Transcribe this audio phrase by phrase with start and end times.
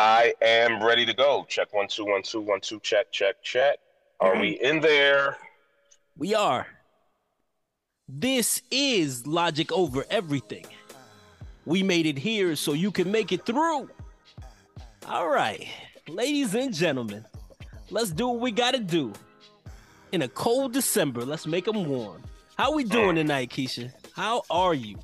[0.00, 1.44] I am ready to go.
[1.48, 3.78] Check one, two, one, two, one, two, check, check, check.
[4.20, 5.36] Are we in there?
[6.16, 6.68] We are.
[8.08, 10.66] This is logic over everything.
[11.66, 13.90] We made it here so you can make it through.
[15.08, 15.66] All right,
[16.06, 17.24] ladies and gentlemen,
[17.90, 19.12] let's do what we gotta do.
[20.12, 22.22] In a cold December, let's make them warm.
[22.56, 23.22] How we doing mm.
[23.22, 23.90] tonight, Keisha?
[24.12, 24.96] How are you?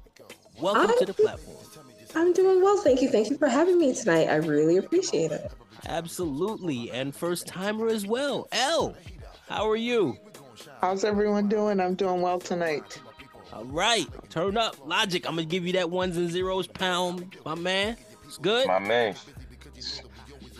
[0.60, 1.73] Welcome to the platform.
[2.16, 3.08] I'm doing well, thank you.
[3.08, 4.28] Thank you for having me tonight.
[4.28, 5.50] I really appreciate it.
[5.86, 8.48] Absolutely, and first timer as well.
[8.52, 8.94] L,
[9.48, 10.16] how are you?
[10.80, 11.80] How's everyone doing?
[11.80, 13.00] I'm doing well tonight.
[13.52, 14.76] All right, turn up.
[14.86, 17.96] Logic, I'm gonna give you that ones and zeros pound, my man.
[18.24, 18.66] It's good.
[18.66, 19.14] My man.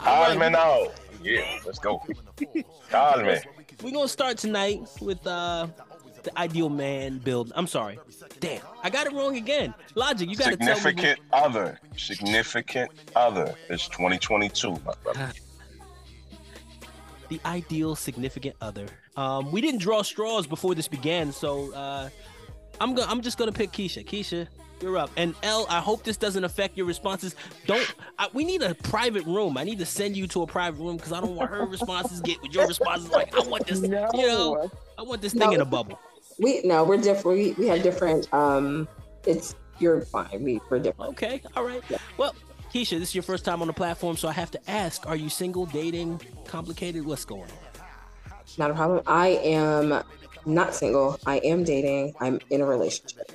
[0.00, 0.86] All Call me now.
[1.22, 2.02] Yeah, let's go.
[2.90, 3.38] Call me.
[3.82, 5.68] We're gonna start tonight with uh
[6.22, 7.52] the ideal man build.
[7.54, 7.98] I'm sorry.
[8.40, 9.72] Damn, I got it wrong again.
[9.94, 10.74] Logic, you gotta tell me.
[10.80, 11.80] Significant other.
[11.96, 13.54] Significant other.
[13.70, 15.32] It's 2022, my brother.
[17.28, 18.86] the ideal significant other.
[19.16, 22.08] Um, we didn't draw straws before this began, so uh,
[22.80, 24.04] I'm gonna I'm just gonna pick Keisha.
[24.04, 24.46] Keisha,
[24.82, 25.10] you're up.
[25.16, 27.36] And L, I hope this doesn't affect your responses.
[27.66, 27.94] Don't.
[28.18, 29.56] I, we need a private room.
[29.56, 32.20] I need to send you to a private room because I don't want her responses
[32.20, 33.10] get with your responses.
[33.10, 33.80] Like I want this.
[33.88, 34.08] No.
[34.14, 35.46] You know, I want this No.
[35.46, 35.98] thing in a bubble.
[36.38, 37.38] We no, we're different.
[37.38, 38.32] We, we have different.
[38.32, 38.88] Um,
[39.26, 40.42] it's you're fine.
[40.42, 41.12] We we're different.
[41.12, 41.82] Okay, all right.
[42.16, 42.34] Well,
[42.72, 45.16] Keisha, this is your first time on the platform, so I have to ask: Are
[45.16, 47.04] you single, dating, complicated?
[47.06, 47.48] What's going on?
[48.58, 49.02] Not a problem.
[49.06, 50.02] I am
[50.46, 51.18] not single.
[51.26, 52.14] I am dating.
[52.20, 53.30] I'm in a relationship.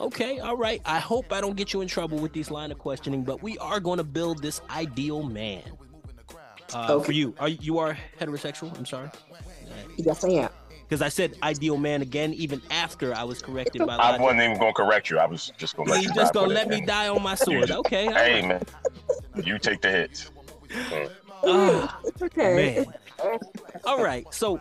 [0.00, 0.80] Okay, all right.
[0.84, 3.58] I hope I don't get you in trouble with these line of questioning, but we
[3.58, 5.62] are going to build this ideal man.
[6.74, 7.04] Uh, Okay.
[7.04, 8.76] For you, are you you are heterosexual?
[8.78, 9.10] I'm sorry,
[9.96, 10.50] Yes, I am.
[10.92, 14.20] Because I said ideal man again, even after I was corrected by I Logic.
[14.20, 15.18] wasn't even gonna correct you.
[15.18, 16.14] I was just gonna let You you.
[16.14, 16.86] just gonna let it, me man.
[16.86, 17.66] die on my sword?
[17.68, 18.12] just- Okay.
[18.12, 18.46] Hey right.
[18.46, 18.62] man,
[19.42, 20.30] you take the hits.
[21.44, 22.84] Ah, It's okay.
[22.84, 23.40] man.
[23.86, 24.24] All right.
[24.32, 24.60] So,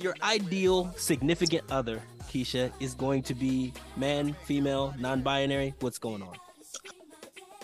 [0.00, 5.74] your ideal significant other, Keisha, is going to be man, female, non-binary.
[5.80, 6.34] What's going on?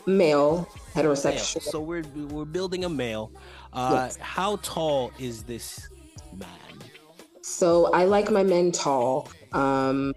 [0.07, 0.69] Male, Male.
[0.95, 1.63] heterosexual.
[1.63, 3.33] So we're we're building a male.
[3.73, 4.19] Uh, Yes.
[4.19, 5.89] How tall is this
[6.37, 6.49] man?
[7.45, 10.15] So I like my men tall, um,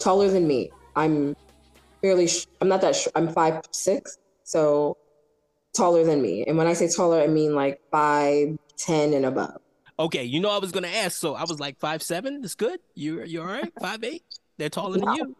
[0.00, 0.70] taller than me.
[0.96, 1.36] I'm
[2.02, 2.26] fairly.
[2.26, 2.96] Sh- I'm not that.
[2.96, 4.96] Sh- I'm five six, so
[5.72, 6.44] taller than me.
[6.48, 9.60] And when I say taller, I mean like five ten and above.
[10.00, 12.40] Okay, you know I was gonna ask, so I was like five seven.
[12.40, 12.80] That's good.
[12.96, 13.72] You you all right?
[13.80, 14.24] Five eight.
[14.56, 15.36] They're taller than you.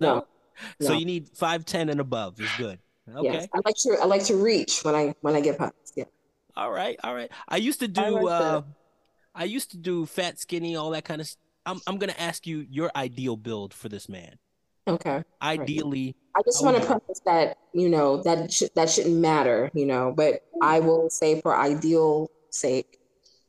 [0.00, 0.26] No,
[0.82, 0.98] So no.
[0.98, 2.78] you need five ten and above is good.
[3.08, 3.32] Okay.
[3.32, 3.96] Yes, I like to.
[4.02, 5.92] I like to reach when I when I get pucks.
[5.96, 6.04] Yeah.
[6.56, 6.98] All right.
[7.02, 7.30] All right.
[7.48, 8.02] I used to do.
[8.02, 8.62] Like uh.
[9.40, 11.34] I used to do fat, skinny, all that kind of.
[11.64, 14.36] I'm I'm gonna ask you your ideal build for this man.
[14.86, 15.24] Okay.
[15.40, 19.86] Ideally, I just want to preface that you know that sh- that shouldn't matter, you
[19.86, 20.12] know.
[20.14, 22.98] But I will say, for ideal sake,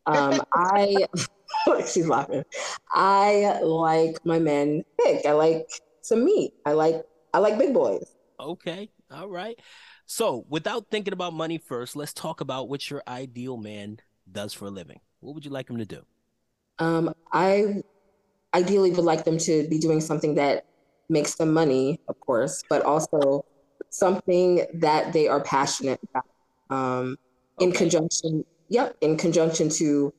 [0.05, 1.07] um, I
[1.91, 2.45] she's laughing.
[2.93, 5.25] I like my men big.
[5.25, 5.67] I like
[6.01, 6.53] some meat.
[6.65, 7.03] I like
[7.33, 8.15] I like big boys.
[8.39, 8.89] okay.
[9.11, 9.59] All right.
[10.05, 13.99] So without thinking about money first, let's talk about what your ideal man
[14.31, 15.01] does for a living.
[15.21, 16.01] What would you like them to do?
[16.79, 17.83] Um, I
[18.53, 20.65] ideally would like them to be doing something that
[21.09, 23.45] makes them money, of course, but also
[23.89, 26.25] something that they are passionate about.
[26.75, 27.17] Um,
[27.59, 30.13] in conjunction, yep, in conjunction to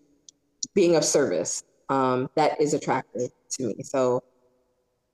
[0.75, 1.63] being of service.
[1.89, 3.83] Um, that is attractive to me.
[3.83, 4.23] So,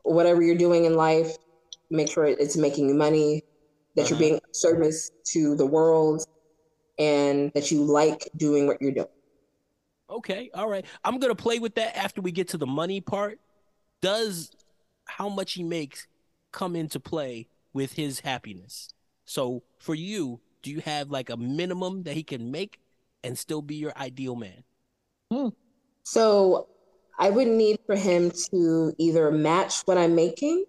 [0.03, 1.35] whatever you're doing in life,
[1.91, 3.43] make sure it's making you money,
[3.97, 4.19] that you're Uh-huh.
[4.19, 6.25] being of service to the world,
[6.99, 9.09] and that you like doing what you're doing.
[10.11, 10.85] Okay, all right.
[11.05, 13.41] I'm gonna play with that after we get to the money part.
[14.01, 14.51] Does
[15.07, 16.07] how much he makes
[16.53, 18.89] come into play with his happiness?
[19.25, 22.79] So for you, do you have like a minimum that he can make
[23.23, 24.65] and still be your ideal man?
[26.05, 26.69] So
[27.19, 30.65] I would need for him to either match what I'm making,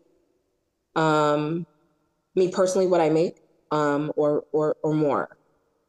[0.95, 1.65] um,
[2.35, 3.37] me personally, what I make,
[3.71, 5.37] um, or or or more.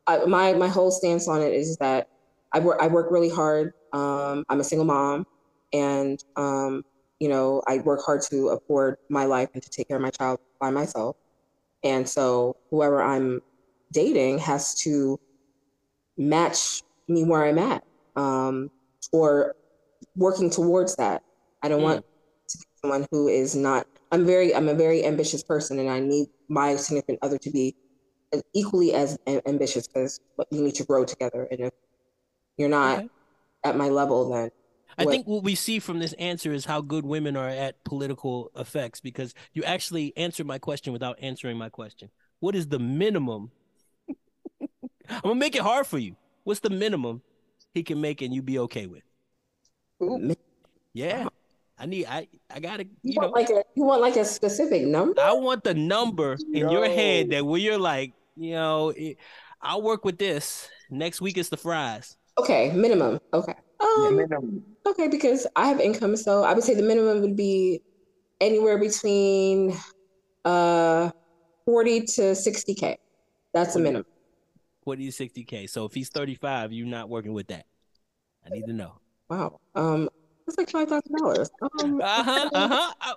[0.06, 2.09] I, my my whole stance on it is that
[2.52, 3.72] I work I work really hard.
[3.92, 5.24] Um, I'm a single mom,
[5.72, 6.82] and um,
[7.20, 10.10] you know I work hard to afford my life and to take care of my
[10.10, 11.16] child by myself.
[11.84, 13.41] And so whoever I'm
[13.92, 15.18] dating has to
[16.16, 17.84] match me where I'm at.
[18.16, 18.70] Um,
[19.12, 19.54] or
[20.16, 21.22] working towards that.
[21.62, 21.84] I don't Mm.
[21.84, 22.04] want
[22.50, 23.86] to be someone who is not.
[24.12, 24.54] I'm very.
[24.54, 27.74] I'm a very ambitious person, and I need my significant other to be
[28.54, 30.20] equally as ambitious because
[30.50, 31.48] we need to grow together.
[31.50, 31.72] And if
[32.56, 33.08] you're not Okay.
[33.64, 34.50] at my level, then
[34.98, 37.82] I What- think what we see from this answer is how good women are at
[37.84, 42.10] political effects because you actually answered my question without answering my question.
[42.41, 43.50] What is the minimum
[45.08, 46.16] I'm gonna make it hard for you.
[46.44, 47.22] What's the minimum
[47.74, 49.03] he can make and you be okay with?
[50.03, 50.34] Ooh,
[50.92, 51.28] Yeah.
[51.78, 54.24] I need I I gotta You, you know want like a you want like a
[54.24, 55.18] specific number?
[55.20, 59.16] I want the number in your head that where you're like, you know, it,
[59.62, 60.68] I'll work with this.
[60.91, 62.16] Next week is the fries.
[62.41, 63.21] Okay, minimum.
[63.34, 63.54] Okay.
[63.81, 64.63] Um minimum.
[64.87, 67.83] okay, because I have income, so I would say the minimum would be
[68.41, 69.77] anywhere between
[70.47, 71.10] uh
[71.66, 72.97] 40 to 60k.
[73.53, 74.07] That's the minimum.
[74.84, 75.69] 40 to 60k.
[75.69, 77.66] So if he's 35, you're not working with that.
[78.47, 78.95] I need to know.
[79.28, 79.60] Wow.
[79.75, 80.09] Um
[80.47, 81.51] that's like five thousand dollars.
[81.60, 82.48] Um Uh-huh.
[82.54, 83.15] Uh-huh.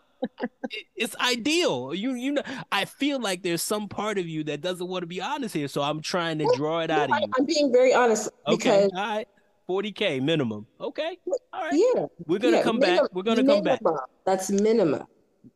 [0.70, 1.94] It- It's ideal.
[1.94, 2.42] You you know
[2.72, 5.68] I feel like there's some part of you that doesn't want to be honest here,
[5.68, 7.28] so I'm trying to draw it out of you.
[7.38, 8.88] I'm being very honest Okay.
[8.88, 9.28] because All right.
[9.70, 10.68] 40k minimum.
[10.80, 11.18] Okay.
[11.54, 11.74] All right.
[11.74, 13.14] yeah, We're going to yeah, come minimum- back.
[13.16, 13.80] We're going to come back.
[14.26, 15.06] That's minimum.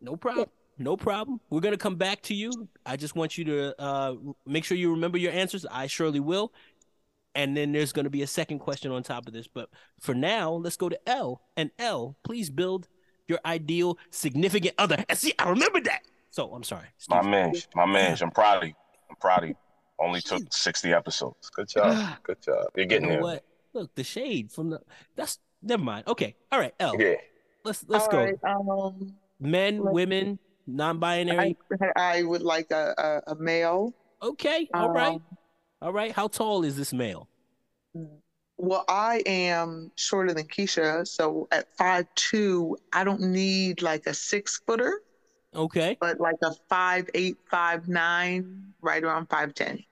[0.02, 0.48] No problem.
[0.80, 1.42] No problem.
[1.50, 2.52] We're gonna come back to you.
[2.86, 4.14] I just want you to uh,
[4.46, 5.66] make sure you remember your answers.
[5.72, 6.54] I surely will.
[7.34, 9.48] And then there's gonna be a second question on top of this.
[9.48, 9.70] But
[10.00, 11.42] for now, let's go to L.
[11.56, 12.88] And L, please build
[13.28, 15.04] your ideal significant other.
[15.10, 16.02] And see, I remember that.
[16.30, 16.88] So I'm sorry.
[17.10, 18.76] My man, my man, I'm proud of you.
[19.10, 19.56] I'm proud of you.
[20.00, 21.50] Only took 60 episodes.
[21.50, 22.18] Good job.
[22.24, 22.68] Good job.
[22.76, 23.22] You're You getting know there.
[23.22, 23.44] what?
[23.74, 24.82] Look, the shade from the
[25.16, 26.08] that's never mind.
[26.08, 26.36] Okay.
[26.52, 26.96] All right, L.
[27.00, 27.16] Yeah.
[27.64, 28.24] Let's let's All go.
[28.24, 31.58] right, um, Men, let's- women, non-binary.
[31.98, 32.94] I, I would like a,
[33.28, 33.94] a, a male.
[34.22, 34.70] Okay.
[34.74, 35.16] All right.
[35.16, 35.24] Um,
[35.82, 36.12] All right.
[36.12, 37.28] How tall is this male?
[38.58, 44.14] Well, I am shorter than Keisha, so at five two, I don't need like a
[44.14, 45.02] six footer,
[45.56, 45.96] Okay.
[46.02, 49.84] but like a five eight, five nine, right around five ten.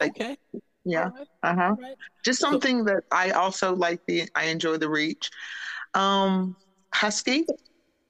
[0.00, 0.36] Like, Okay.
[0.84, 1.28] Yeah, right.
[1.42, 1.76] uh huh.
[1.80, 1.96] Right.
[2.24, 4.04] Just So- something that I also like.
[4.06, 5.30] The I enjoy the reach.
[5.94, 6.56] Um,
[6.92, 7.46] husky,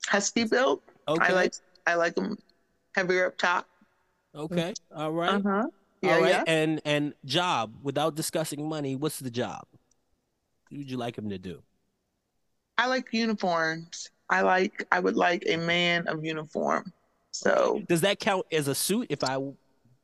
[0.08, 0.82] husky build.
[1.06, 1.24] Okay.
[1.24, 1.54] I like
[1.86, 2.36] I like them
[2.94, 3.68] heavier up top.
[4.34, 4.74] Okay.
[4.94, 5.34] All right.
[5.34, 5.66] Uh huh.
[6.02, 6.30] Yeah, All right.
[6.30, 6.44] yeah.
[6.46, 8.96] And and job without discussing money.
[8.96, 9.66] What's the job?
[10.74, 11.62] What would you like him to do?
[12.76, 14.10] I like uniforms.
[14.28, 16.92] I like I would like a man of uniform.
[17.30, 19.06] So Does that count as a suit?
[19.08, 19.38] If I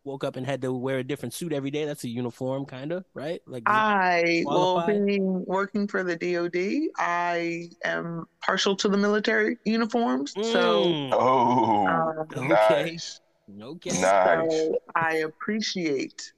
[0.04, 2.92] woke up and had to wear a different suit every day, that's a uniform, kind
[2.92, 3.42] of, right?
[3.48, 5.04] Like, I will qualify?
[5.04, 6.92] being working for the DoD.
[6.96, 10.34] I am partial to the military uniforms.
[10.34, 12.84] So, Mm, Oh, um, okay.
[12.84, 13.20] nice.
[13.60, 13.90] okay.
[13.90, 14.50] Nice.
[14.50, 16.32] so I appreciate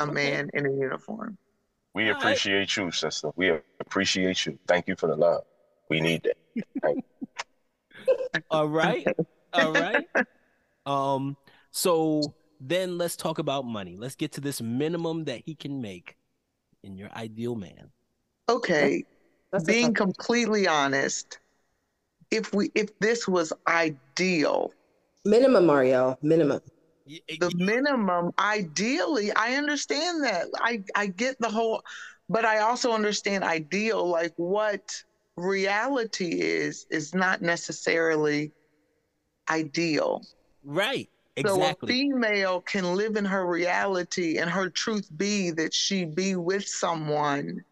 [0.00, 1.38] a man in a uniform.
[1.94, 2.18] We All right.
[2.18, 3.30] appreciate you, sister.
[3.36, 4.58] We appreciate you.
[4.66, 5.42] Thank you for the love.
[5.88, 6.28] We need
[6.82, 6.96] that.
[8.50, 9.06] All right.
[9.52, 10.08] All right.
[10.86, 11.36] Um.
[11.70, 13.96] So then let's talk about money.
[13.96, 16.16] Let's get to this minimum that he can make
[16.82, 17.90] in your ideal man.
[18.48, 19.04] Okay,
[19.52, 21.38] That's being completely honest,
[22.30, 24.72] if we if this was ideal,
[25.24, 26.18] minimum, Mario.
[26.22, 26.60] Minimum.
[27.06, 31.82] Y- the minimum ideally i understand that i i get the whole
[32.30, 35.02] but i also understand ideal like what
[35.36, 38.50] reality is is not necessarily
[39.50, 40.22] ideal
[40.62, 41.10] Right.
[41.36, 41.88] exactly.
[41.88, 46.36] so a female can live in her reality and her truth be that she be
[46.36, 47.62] with someone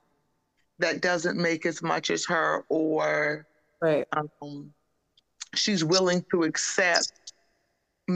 [0.79, 3.47] that doesn't make as much as her or
[3.81, 4.07] Right.
[4.13, 4.75] um,
[5.55, 7.13] she's willing to accept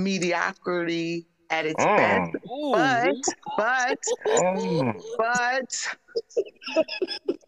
[0.03, 2.73] mediocrity at its best Mm, Ooh.
[2.73, 3.17] but
[3.57, 5.01] but mm.
[5.17, 5.97] but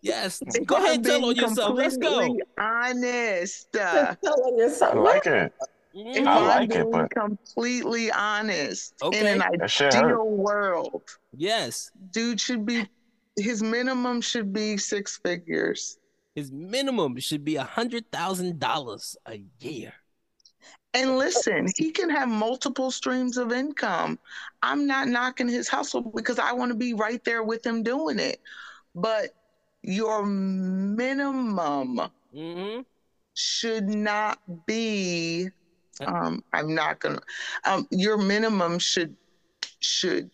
[0.02, 0.40] yes.
[0.66, 1.76] Go ahead, tell on yourself.
[1.76, 2.20] Let's go.
[2.20, 3.76] completely Honest.
[3.76, 4.94] uh, Telling I yourself.
[4.96, 5.52] like it.
[5.94, 6.26] if Mhm.
[6.26, 9.18] I I'm like it, but- completely honest, okay.
[9.20, 10.04] in an That shit hurt.
[10.04, 11.02] ideal world,
[11.36, 11.90] Yes.
[12.12, 12.86] dude should be
[13.36, 15.98] his minimum should be six figures.
[16.34, 19.92] His minimum should be a hundred thousand dollars a year.
[20.94, 24.18] And listen, he can have multiple streams of income.
[24.62, 28.18] I'm not knocking his hustle because I want to be right there with him doing
[28.18, 28.40] it.
[28.94, 29.34] But
[29.82, 32.00] your minimum
[32.34, 32.82] Mm-hmm.
[33.32, 35.48] should not be
[36.06, 37.18] um i'm not gonna
[37.64, 39.16] um your minimum should
[39.80, 40.30] should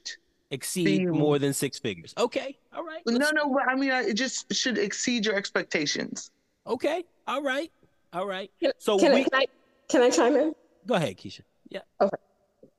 [0.50, 2.14] Exceed Be- more than six figures.
[2.18, 2.56] Okay.
[2.74, 3.00] All right.
[3.06, 6.32] no let's- no but i mean it just should exceed your expectations
[6.66, 7.04] Okay.
[7.28, 7.70] All right.
[8.12, 8.50] All right.
[8.60, 9.46] Can, So can, we I, can I
[9.88, 10.54] can I chime in?
[10.86, 11.40] go ahead, Keisha.
[11.70, 11.80] Yeah.
[12.00, 12.16] Okay.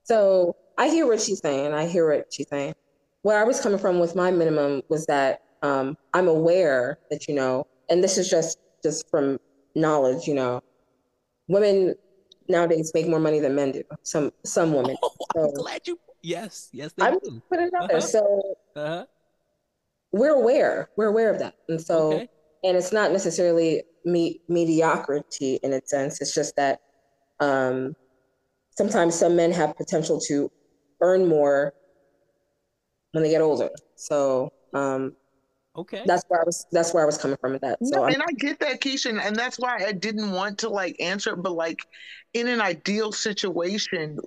[0.03, 1.73] So I hear what she's saying.
[1.73, 2.75] I hear what she's saying.
[3.23, 7.33] Where I was coming from with my minimum was that um, I'm aware that you
[7.35, 9.39] know, and this is just just from
[9.73, 10.27] knowledge.
[10.27, 10.61] You know,
[11.47, 11.95] women
[12.47, 13.83] nowadays make more money than men do.
[14.03, 14.95] Some some women.
[15.01, 15.99] Oh, I'm So- glad you.
[16.21, 16.69] Yes.
[16.71, 17.41] Yes, they I'm do.
[17.49, 17.97] putting it out there.
[17.97, 18.07] Uh-huh.
[18.07, 19.05] So Uh-huh.
[20.11, 20.89] we're aware.
[20.95, 22.29] We're aware of that, and so Okay.
[22.63, 26.21] and it's not necessarily me- mediocrity in a sense.
[26.21, 26.81] It's just that
[27.39, 27.93] um,
[28.71, 30.51] sometimes some men have potential to
[31.01, 31.73] earn more
[33.11, 33.69] when they get older.
[33.95, 35.15] So um,
[35.77, 36.03] Okay.
[36.05, 36.65] that's where I was.
[36.71, 37.79] That's where I was coming from with that.
[37.85, 40.69] So No, and I get that, Keisha, and- and that's why I didn't want to
[40.69, 41.79] like answer it, but like
[42.33, 44.17] in an ideal situation,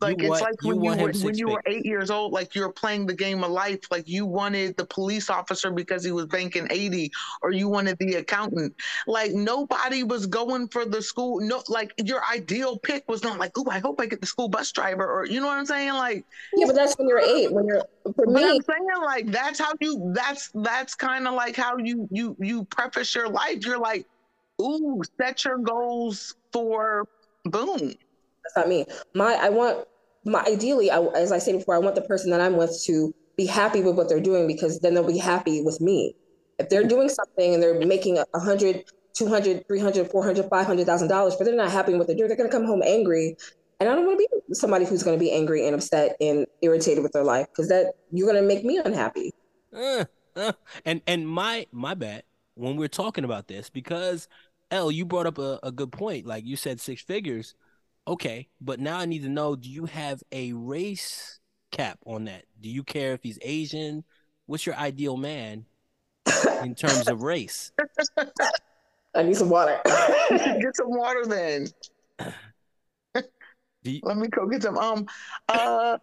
[0.00, 2.54] like want- it's like when you want were when you were eight years old, like
[2.54, 3.80] you're playing the game of life.
[3.90, 7.10] Like you wanted the police officer because he was banking 80,
[7.40, 8.74] or you wanted the accountant.
[9.06, 11.40] Like nobody was going for the school.
[11.40, 14.50] No, like your ideal pick was not like, oh, I hope I get the school
[14.50, 15.94] bus driver, or you know what I'm saying?
[15.94, 17.50] Like yeah, but that's when you're eight.
[17.50, 21.32] When you're for but me, I'm saying like that's how you that's that's kind of
[21.32, 23.64] like how you you you preface your life.
[23.64, 24.06] You're like,
[24.60, 27.08] ooh, set your goals for
[27.46, 27.94] boom.
[28.46, 28.86] That's not me.
[29.14, 29.86] My I want
[30.24, 33.14] my ideally, I, as I said before, I want the person that I'm with to
[33.36, 36.14] be happy with what they're doing because then they'll be happy with me.
[36.58, 40.48] If they're doing something and they're making a hundred, two hundred, three hundred, four hundred,
[40.48, 42.64] five hundred thousand dollars, but they're not happy with what they're doing, they're gonna come
[42.64, 43.36] home angry.
[43.78, 47.02] And I don't want to be somebody who's to be angry and upset and irritated
[47.02, 49.32] with their life because that you're to make me unhappy.
[49.74, 50.52] Uh, uh,
[50.86, 52.22] and and my my bad
[52.54, 54.28] when we're talking about this because
[54.70, 56.26] L, you brought up a, a good point.
[56.26, 57.54] Like you said, six figures.
[58.08, 61.40] Okay, but now I need to know: Do you have a race
[61.72, 62.44] cap on that?
[62.60, 64.04] Do you care if he's Asian?
[64.46, 65.66] What's your ideal man
[66.62, 67.72] in terms of race?
[69.14, 69.80] I need some water.
[70.30, 71.68] get some water then.
[73.82, 74.76] You, Let me go get some.
[74.78, 75.06] Um,
[75.48, 75.98] uh,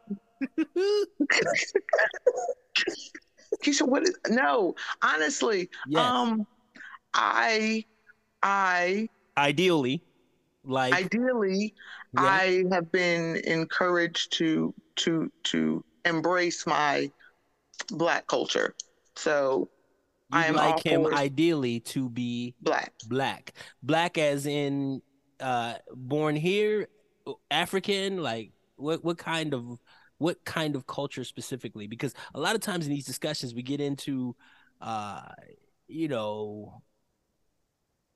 [3.61, 4.73] Keisha, what is no?
[5.01, 6.47] Honestly, yes, um,
[7.13, 7.83] I,
[8.41, 10.01] I ideally,
[10.65, 11.73] like ideally,
[12.13, 17.11] yeah, I have been encouraged to to to embrace my
[17.89, 18.75] black culture.
[19.15, 19.69] So
[20.31, 22.93] you I am like him ideally to be black.
[23.07, 25.01] black, black as in
[25.39, 26.87] uh born here,
[27.51, 28.21] African.
[28.21, 29.77] Like what what kind of
[30.17, 31.87] what kind of culture specifically?
[31.87, 34.35] Because a lot of times in these discussions we get into,
[34.79, 35.23] uh,
[35.87, 36.81] you know,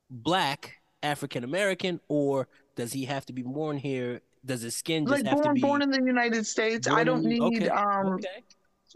[0.09, 0.75] black
[1.07, 4.21] African American, or does he have to be born here?
[4.45, 6.87] Does his skin just Like have to born be born in the United States.
[6.87, 8.43] I don't need okay, um okay,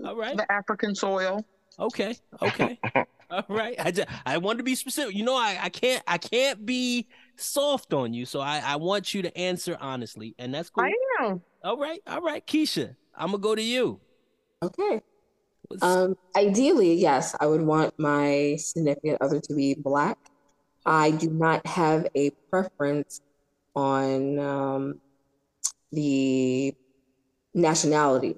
[0.06, 0.38] all right.
[0.38, 1.46] the African soil.
[1.80, 2.16] Okay.
[2.42, 2.80] Okay.
[3.32, 3.76] All right.
[3.80, 5.16] I just, I want to be specific.
[5.16, 8.26] You know, I, I can't I can't be soft on you.
[8.26, 10.36] So I, I want you to answer honestly.
[10.38, 10.84] And that's cool.
[10.84, 11.42] I am.
[11.64, 12.02] All right.
[12.08, 12.46] All right.
[12.46, 14.02] Keisha, I'm gonna go to you.
[14.62, 15.02] okay.
[15.82, 20.18] Um, ideally, yes, I would want my significant other to be black.
[20.86, 23.22] I do not have a preference
[23.76, 25.00] on um,
[25.92, 26.74] the
[27.54, 28.36] nationality.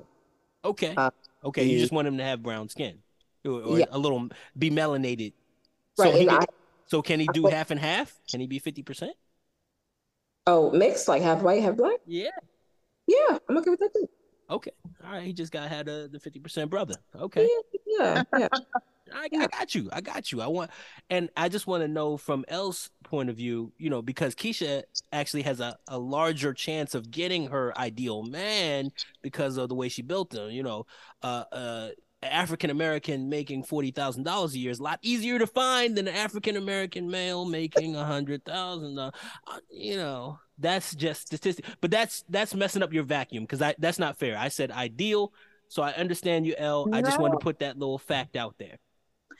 [0.65, 0.93] okay.
[0.95, 1.09] uh,
[1.45, 1.63] okay.
[1.63, 3.00] You just want him to have brown skin.
[3.45, 3.85] Or, or Yeah.
[3.91, 5.33] a little be melanated.
[5.95, 6.13] So Right.
[6.15, 6.45] he And can- I,
[6.88, 8.17] so can he do I- half and half?
[8.29, 9.13] Can he be fifty percent?
[10.45, 12.00] oh, mixed, like half white, half black?
[12.05, 12.29] Yeah.
[13.07, 14.07] Yeah, I'm okay with that too.
[14.50, 14.71] Okay.
[15.05, 15.23] All right.
[15.23, 16.95] He just got had a, the fifty percent brother.
[17.15, 17.47] Okay.
[18.00, 18.47] Yeah, yeah.
[19.13, 19.89] I, I got you.
[19.91, 20.41] I got you.
[20.41, 20.71] I want,
[21.09, 24.83] and I just want to know from Elle's point of view, you know, because Keisha
[25.12, 29.89] actually has a, a larger chance of getting her ideal man because of the way
[29.89, 30.50] she built him.
[30.50, 30.85] You know,
[31.21, 31.89] uh, uh,
[32.23, 36.07] African American making forty thousand dollars a year is a lot easier to find than
[36.07, 38.97] an African American male making a hundred thousand.
[38.97, 39.12] Uh,
[39.69, 44.00] you know, that's just statistic, but that's that's messing up your vacuum because I that's
[44.00, 44.38] not fair.
[44.38, 45.34] I said ideal,
[45.67, 46.88] so I understand you, L.
[46.91, 48.77] I just wanted to put that little fact out there.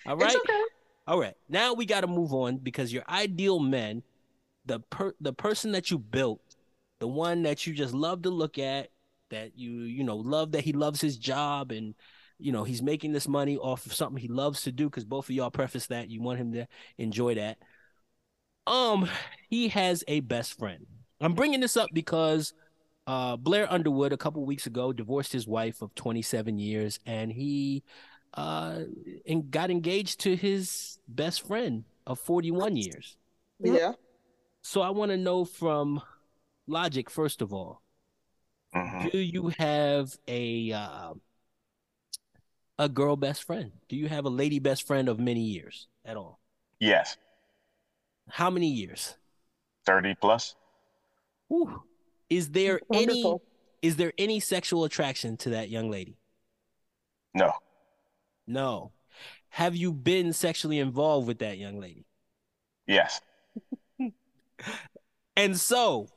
[0.06, 0.36] All right.
[0.36, 0.62] Okay.
[1.08, 1.34] All right.
[1.50, 4.04] Now we got to move on because your ideal men,
[4.66, 6.42] the per the person that you built,
[7.00, 8.90] the one that you just love to look at,
[9.30, 11.96] that you you know love that he loves his job and
[12.38, 15.30] you know he's making this money off of something he loves to do because both
[15.30, 17.58] of y'all preface that you want him to enjoy that.
[18.68, 19.10] Um,
[19.50, 20.86] he has a best friend.
[21.24, 22.54] I'm bringing this up because
[23.08, 27.84] uh Blair Underwood a couple weeks ago divorced his wife of 27 years and he
[28.34, 28.82] uh
[29.28, 33.18] and got engaged to his best friend of 41 years.
[33.60, 33.74] Yeah.
[33.74, 33.92] Yeah.
[34.62, 36.02] So I want to know from
[36.68, 37.82] Logic first of all,
[38.76, 39.12] Mhm.
[39.12, 41.14] do you have a uh,
[42.80, 43.72] a girl best friend?
[43.88, 46.40] Do you have a lady best friend of many years at all?
[46.80, 47.18] Yes,
[48.30, 49.16] How many years?
[49.86, 50.56] 30 plus.
[51.54, 51.84] Whew.
[52.30, 53.36] Is there any
[53.84, 56.18] is there any sexual attraction to that young lady?
[57.36, 57.52] No,
[58.48, 58.92] No.
[59.50, 62.06] Have you been sexually involved with that young lady?
[62.88, 63.22] yes.
[65.36, 66.08] And so,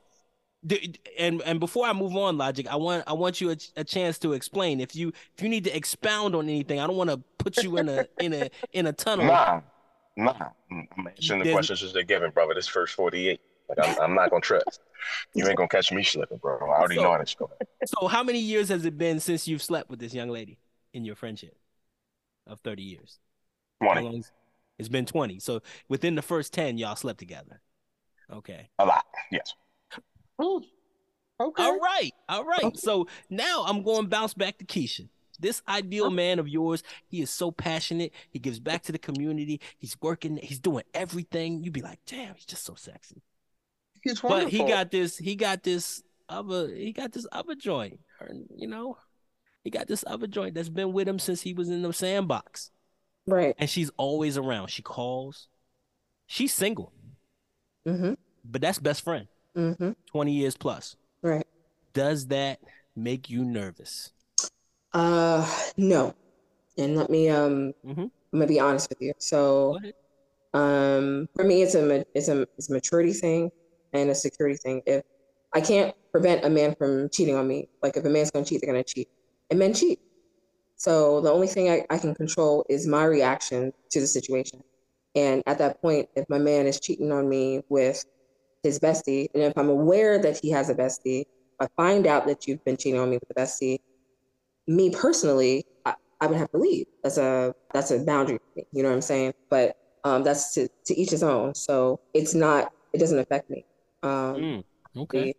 [1.19, 4.19] and and before I move on, Logic, I want I want you a, a chance
[4.21, 4.79] to explain.
[4.81, 7.79] If you if you need to expound on anything, I don't want to put you
[7.79, 9.27] in a in a in a tunnel.
[10.19, 10.33] Nah, nah.
[10.73, 12.55] Mm, I'm answering the There's- questions as they're given, brother.
[12.55, 13.39] This first 48.
[13.69, 14.81] Like, I'm, I'm not going to trust.
[15.35, 16.59] You ain't going to catch me slipping, bro.
[16.59, 17.53] I already So- know how this going.
[17.87, 20.59] So, how many years has it been since you've slept with this young lady?
[20.95, 21.55] in your friendship
[22.47, 23.19] of 30 years?
[23.83, 24.03] How 20.
[24.07, 24.33] long is-
[24.79, 25.39] It's been 20.
[25.41, 27.61] So within the first 10, y'all slept together.
[28.33, 28.71] Okay.
[28.79, 29.05] A lot.
[29.31, 29.55] Yes.
[30.41, 30.63] Mm.
[31.39, 31.63] Okay.
[31.63, 32.13] All right.
[32.31, 32.77] All right.
[32.79, 35.09] So now I'm going to bounce back to Keisha.
[35.39, 38.13] This ideal man of yours, he is so passionate.
[38.31, 39.61] He gives back to the community.
[39.77, 41.63] He's working, he's doing everything.
[41.63, 43.23] You'd be like, damn, he's just so sexy.
[44.11, 48.01] He's But he got this, he got this other, he got this other joint.
[48.57, 48.97] You know,
[49.65, 52.71] he got this other joint that's been with him since he was in the sandbox.
[53.27, 53.55] Right.
[53.59, 54.69] And she's always around.
[54.69, 55.49] She calls.
[56.27, 56.93] She's single,
[57.87, 58.15] Mm-hmm.
[58.45, 59.91] but that's best friend, Mm-hmm.
[60.11, 60.97] 20 years plus.
[61.23, 61.47] Right.
[61.93, 62.59] Does that
[62.97, 64.11] make you nervous?
[64.93, 66.15] Uh, no.
[66.79, 67.99] And let me um, Mhm.
[67.99, 69.13] I'm gonna be honest with you.
[69.19, 69.79] So,
[70.53, 73.51] um, for me, it's a it's a it's a maturity thing
[73.97, 74.83] and a security thing.
[74.87, 75.03] If
[75.55, 78.61] I can't prevent a man from cheating on me, like if a man's gonna cheat,
[78.61, 79.09] they're gonna cheat,
[79.51, 80.01] and men cheat.
[80.77, 84.63] So the only thing I, I can control is my reaction to the situation.
[85.15, 88.05] And at that point, if my man is cheating on me with
[88.63, 91.25] his bestie, and if I'm aware that he has a bestie,
[91.59, 93.79] I find out that you've been cheating on me with a bestie,
[94.67, 96.87] me personally, I, I would have to leave.
[97.03, 98.39] That's a that's a boundary.
[98.73, 99.33] You know what I'm saying?
[99.49, 101.55] But um, that's to, to each his own.
[101.55, 103.65] So it's not it doesn't affect me.
[104.07, 104.65] Um, Mm,
[104.97, 105.35] okay.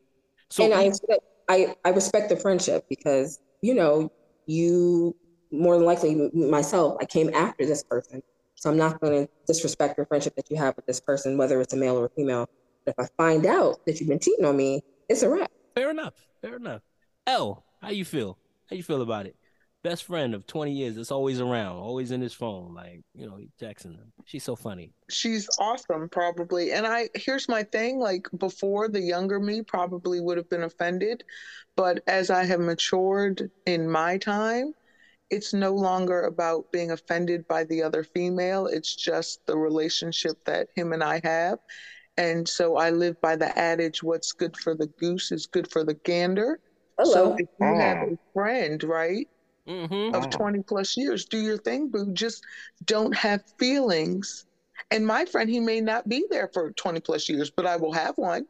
[0.50, 4.12] So and I respect, I I respect the friendship because you know
[4.46, 5.16] you
[5.52, 8.22] more than likely myself I came after this person,
[8.56, 11.62] so I'm not going to disrespect your friendship that you have with this person, whether
[11.62, 12.50] it's a male or a female.
[12.86, 15.52] But if I find out that you've been cheating on me, it's a wrap.
[15.76, 16.14] fair enough.
[16.42, 16.82] Fair enough.
[17.26, 18.38] L, how you feel?
[18.70, 19.36] How you feel about it?
[19.84, 23.38] Best friend of 20 years that's always around, always in his phone, like, you know,
[23.38, 24.12] he texting them.
[24.26, 24.92] She's so funny.
[25.10, 30.38] she's awesome probably and i here's my thing like before the younger me probably would
[30.38, 31.24] have been offended
[31.78, 34.74] but as i have matured in my time
[35.30, 40.68] it's no longer about being offended by the other female it's just the relationship that
[40.76, 41.60] him and i have
[42.18, 45.86] and so i live by the adage what's good for the goose is good for
[45.86, 46.60] the gander
[46.98, 47.14] Hello.
[47.14, 48.14] so if you have oh.
[48.14, 49.28] a friend right
[49.68, 50.16] Mm-hmm.
[50.16, 50.32] of Mm.
[50.32, 51.26] 20 plus years.
[51.26, 52.12] Do your thing, boo.
[52.14, 52.46] Just
[52.86, 54.46] don't have feelings.
[54.92, 57.92] And my friend, he may not be there for 20 plus years, but I will
[57.92, 58.46] have one.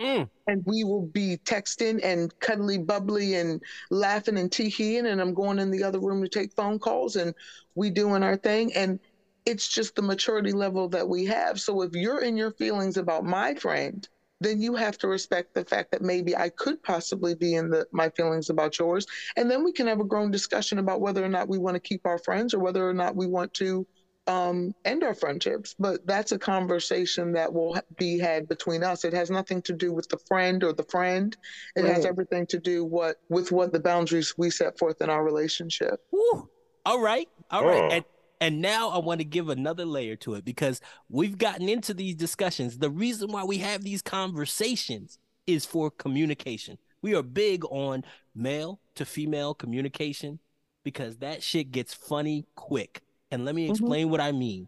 [0.00, 0.28] Mm.
[0.46, 5.06] And we will be texting and cuddly bubbly and laughing and tee-heeing.
[5.06, 7.34] And I'm going in the other room to take phone calls and
[7.74, 8.72] we doing our thing.
[8.74, 8.98] And
[9.44, 11.60] it's just the maturity level that we have.
[11.60, 14.08] So if you're in your feelings about my friend,
[14.42, 17.86] then you have to respect the fact that maybe I could possibly be in the
[17.92, 19.06] my feelings about yours.
[19.36, 21.80] And then we can have a grown discussion about whether or not we want to
[21.80, 23.86] keep our friends or whether or not we want to
[24.26, 25.74] um, end our friendships.
[25.78, 29.04] But that's a conversation that will be had between us.
[29.04, 31.36] It has nothing to do with the friend or the friend.
[31.76, 35.24] It has everything to do what with what the boundaries we set forth in our
[35.24, 36.00] relationship.
[36.10, 36.48] Woo.
[36.84, 37.28] All right.
[37.50, 37.82] All right.
[37.82, 37.90] Oh.
[37.90, 38.04] And
[38.42, 42.16] and now I want to give another layer to it because we've gotten into these
[42.16, 42.76] discussions.
[42.76, 46.76] The reason why we have these conversations is for communication.
[47.02, 50.40] We are big on male to female communication
[50.82, 53.02] because that shit gets funny quick.
[53.30, 53.70] And let me Mhm.
[53.70, 54.66] explain what I mean.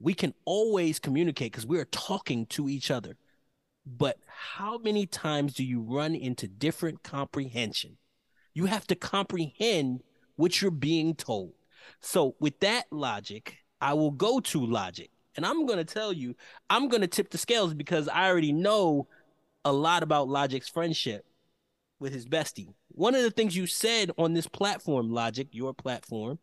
[0.00, 3.16] We can always communicate because we're talking to each other.
[3.86, 7.98] But how many times do you run into different comprehension?
[8.52, 10.02] You have to comprehend
[10.34, 11.55] what you're being told.
[12.00, 15.10] So, with that logic, I will go to logic.
[15.36, 16.34] And I'm going to tell you,
[16.70, 19.06] I'm going to tip the scales because I already know
[19.64, 21.26] a lot about Logic's friendship
[21.98, 22.72] with his bestie.
[22.88, 26.38] One of the things you said on this platform, Logic, your platform,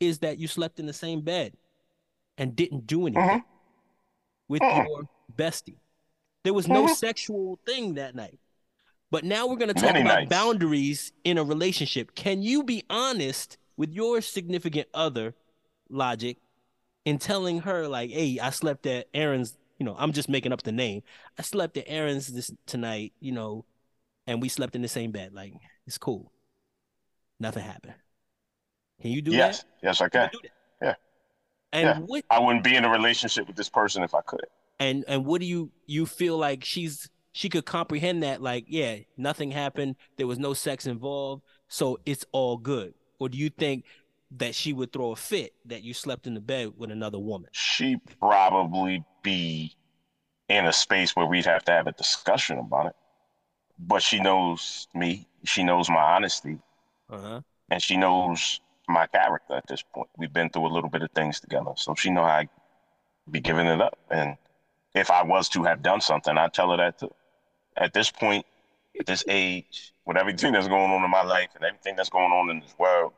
[0.00, 1.54] is that you slept in the same bed
[2.38, 3.44] and didn't do anything Mhm.
[4.48, 4.86] with Mhm.
[4.86, 5.02] your
[5.36, 5.76] bestie.
[6.44, 6.96] There was no Mhm.
[6.96, 8.38] sexual thing that night.
[9.10, 10.30] But now we're going to talk Many about nights.
[10.30, 12.14] boundaries in a relationship.
[12.14, 15.34] Can you be honest with your significant other,
[15.90, 16.38] Logic,
[17.06, 19.56] and telling her like, "Hey, I slept at Aaron's.
[19.78, 21.02] You know, I'm just making up the name.
[21.38, 23.12] I slept at Aaron's this tonight.
[23.20, 23.66] You know,
[24.26, 25.32] and we slept in the same bed.
[25.34, 25.54] Like,
[25.86, 26.32] it's cool.
[27.38, 27.94] Nothing happened.
[29.00, 29.58] Can you do yes.
[29.58, 29.64] that?
[29.64, 30.50] Yes, yes, I Can can.
[30.82, 30.94] Yeah.
[31.72, 31.98] And Yeah.
[32.06, 34.46] what I wouldn't be in a relationship with this person if I could.
[34.80, 38.96] and and what do you you feel like she's she could comprehend that like yeah
[39.16, 43.84] nothing happened there was no sex involved so it's all good or do you think
[44.30, 47.48] that she would throw a fit that you slept in the bed with another woman
[47.52, 49.74] She'd probably be
[50.48, 52.96] in a space where we'd have to have a discussion about it.
[53.78, 55.26] But she knows me.
[55.44, 56.58] She knows my honesty.
[57.10, 60.08] uh-huh and she knows my character at this point.
[60.18, 62.50] We've been through a little bit of things together, so she know I'd
[63.30, 63.98] be giving it up.
[64.10, 64.36] And
[64.94, 67.12] if I was to have done something, I'd tell her that too.
[67.76, 68.46] At this point,
[69.06, 72.50] this age, with everything that's going on in my life and everything that's going on
[72.50, 73.12] in this world,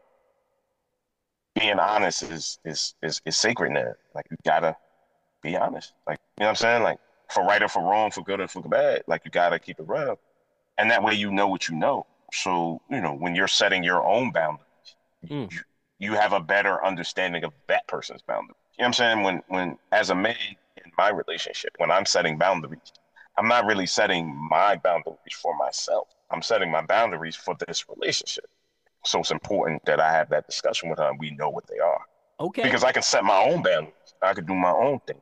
[1.55, 3.93] being honest is is is, is sacred now.
[4.15, 4.77] Like you gotta
[5.43, 5.93] be honest.
[6.07, 6.83] Like you know what I'm saying?
[6.83, 6.99] Like
[7.31, 9.03] for right or for wrong, for good or for bad.
[9.07, 10.19] Like you gotta keep it real,
[10.79, 12.07] and that way you know what you know.
[12.33, 14.67] So you know when you're setting your own boundaries,
[15.27, 15.51] mm.
[15.51, 15.61] you,
[15.99, 18.57] you have a better understanding of that person's boundaries.
[18.79, 19.23] You know what I'm saying?
[19.23, 20.37] When when as a man
[20.85, 22.93] in my relationship, when I'm setting boundaries,
[23.39, 26.09] I'm not really setting my boundaries for myself.
[26.31, 28.49] I'm setting my boundaries for this relationship.
[29.05, 31.79] So it's important that I have that discussion with her and we know what they
[31.79, 32.01] are.
[32.41, 32.63] Okay.
[32.63, 33.93] Because I can set my own boundaries.
[34.23, 35.21] I can do my own thing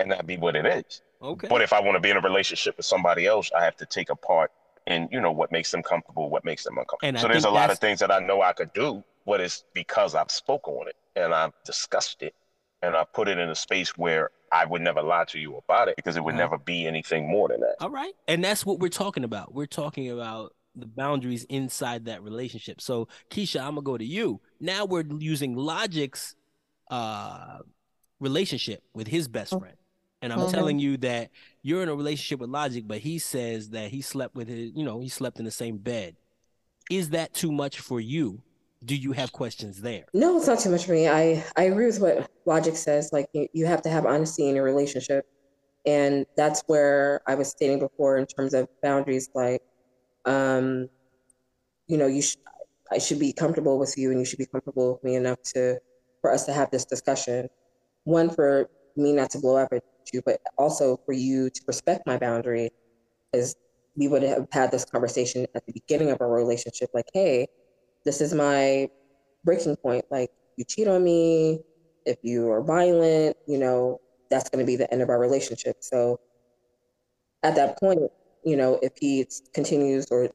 [0.00, 1.02] and that be what it is.
[1.22, 1.48] Okay.
[1.48, 3.86] But if I want to be in a relationship with somebody else, I have to
[3.86, 4.50] take a part
[4.86, 7.08] in, you know, what makes them comfortable, what makes them uncomfortable.
[7.08, 9.40] And so I there's a lot of things that I know I could do, but
[9.40, 12.34] it's because I've spoken on it and I've discussed it
[12.82, 15.88] and I put it in a space where I would never lie to you about
[15.88, 16.42] it because it would uh-huh.
[16.42, 17.76] never be anything more than that.
[17.80, 18.12] All right.
[18.26, 19.54] And that's what we're talking about.
[19.54, 22.80] We're talking about the boundaries inside that relationship.
[22.80, 24.40] So Keisha, I'm gonna go to you.
[24.60, 26.34] Now we're using Logic's
[26.90, 27.58] uh
[28.20, 29.76] relationship with his best friend.
[30.22, 30.50] And I'm mm-hmm.
[30.50, 31.30] telling you that
[31.62, 34.84] you're in a relationship with Logic, but he says that he slept with his, you
[34.84, 36.16] know, he slept in the same bed.
[36.90, 38.42] Is that too much for you?
[38.84, 40.04] Do you have questions there?
[40.14, 41.08] No, it's not too much for me.
[41.08, 43.10] I, I agree with what Logic says.
[43.12, 45.26] Like you, you have to have honesty in a relationship.
[45.86, 49.62] And that's where I was stating before in terms of boundaries, like
[50.24, 50.88] um,
[51.86, 52.36] you know, you sh-
[52.92, 55.78] I should be comfortable with you, and you should be comfortable with me enough to
[56.20, 57.48] for us to have this discussion.
[58.04, 62.06] One for me not to blow up at you, but also for you to respect
[62.06, 62.70] my boundary,
[63.32, 63.54] is
[63.96, 67.46] we would have had this conversation at the beginning of our relationship, like, hey,
[68.04, 68.88] this is my
[69.44, 70.04] breaking point.
[70.10, 71.60] Like, you cheat on me,
[72.06, 75.76] if you are violent, you know, that's going to be the end of our relationship.
[75.80, 76.20] So
[77.42, 78.00] at that point,
[78.44, 80.30] you know, if he continues or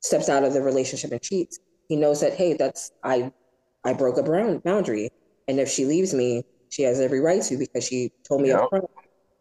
[0.00, 1.58] steps out of the relationship and cheats,
[1.88, 3.32] he knows that hey, that's I
[3.84, 5.10] I broke a brown boundary,
[5.48, 8.60] and if she leaves me, she has every right to because she told me yep.
[8.60, 8.86] upfront,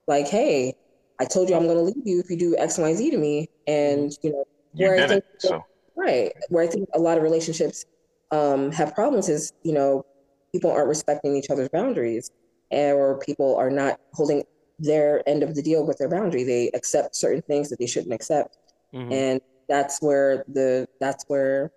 [0.07, 0.73] like, hey,
[1.19, 3.17] I told you I'm going to leave you if you do X, Y, Z to
[3.17, 5.63] me, and you know, you where I think so.
[5.99, 7.85] Right, where I think a lot of relationships
[8.31, 10.05] um, have problems is you know
[10.51, 12.31] people aren't respecting each other's boundaries,
[12.71, 14.43] or people are not holding
[14.79, 16.43] their end of the deal with their boundary.
[16.43, 18.57] They accept certain things that they shouldn't accept,
[18.93, 19.11] mm-hmm.
[19.11, 21.71] and that's where the that's where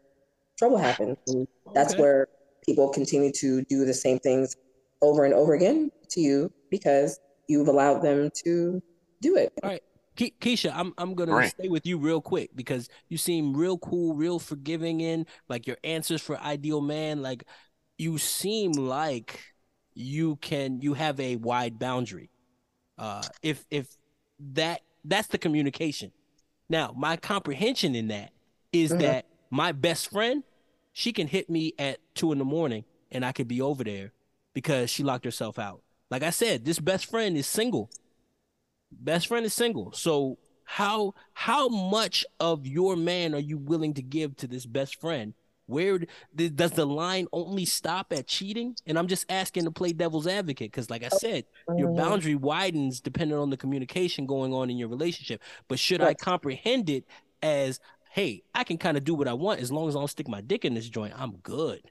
[0.59, 1.19] trouble happens.
[1.27, 2.03] And that's okay.
[2.03, 2.29] where
[2.65, 4.57] people continue to do the same things
[5.01, 8.81] over and over again to you because you've allowed them to
[9.21, 9.53] do it.
[9.63, 9.83] All right.
[10.17, 11.51] Ke- Keisha, I'm I'm gonna right.
[11.51, 15.79] stay with you real quick because you seem real cool, real forgiving in like your
[15.85, 17.23] answers for ideal man.
[17.23, 17.45] Like
[17.99, 19.41] you seem like
[19.95, 22.31] you can you have a wide boundary
[22.99, 23.89] uh, if if
[24.55, 26.13] that that's the communication.
[26.69, 28.31] Now, my comprehension in that
[28.73, 29.03] is mm-hmm.
[29.03, 30.43] that my best friend,
[30.93, 34.13] she can hit me at two in the morning and I could be over there
[34.55, 35.83] because she locked herself out.
[36.11, 37.91] Like I said, this best friend is single.
[39.01, 39.93] Best friend is single.
[39.93, 45.01] So how how much of your man are you willing to give to this best
[45.01, 45.35] friend
[45.67, 46.01] where
[46.35, 48.77] does the line only stop at cheating?
[48.87, 51.45] And I'm just asking to play devil's advocate because, like I said,
[51.77, 51.97] your mm-hmm.
[51.97, 55.41] boundary widens depending on the communication going on in your relationship.
[55.69, 57.05] But should I comprehend it
[57.43, 60.09] as, hey, I can kind of do what I want as long as I don't
[60.09, 61.83] stick my dick in this joint, I'm good.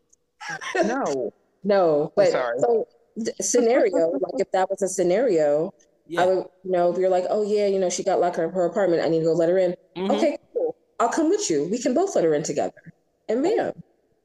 [0.75, 1.33] No,
[1.63, 2.13] no.
[2.15, 2.87] But so
[3.39, 5.73] scenario, like if that was a scenario,
[6.11, 6.21] yeah.
[6.21, 8.49] I would, you know, if you're like, oh yeah, you know, she got locked in
[8.49, 9.75] her apartment, I need to go let her in.
[9.95, 10.11] Mm-hmm.
[10.11, 10.75] Okay, cool.
[10.99, 11.67] I'll come with you.
[11.71, 12.93] We can both let her in together
[13.29, 13.71] and man.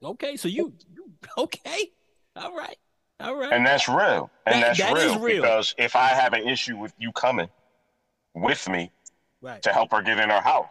[0.03, 1.91] Okay, so you, you okay?
[2.35, 2.77] All right,
[3.21, 3.53] all right.
[3.53, 4.29] And that's real.
[4.45, 7.49] And that, that's that real, real, because if I have an issue with you coming
[8.35, 8.91] with me
[9.41, 9.61] right.
[9.63, 10.69] to help her get in her house,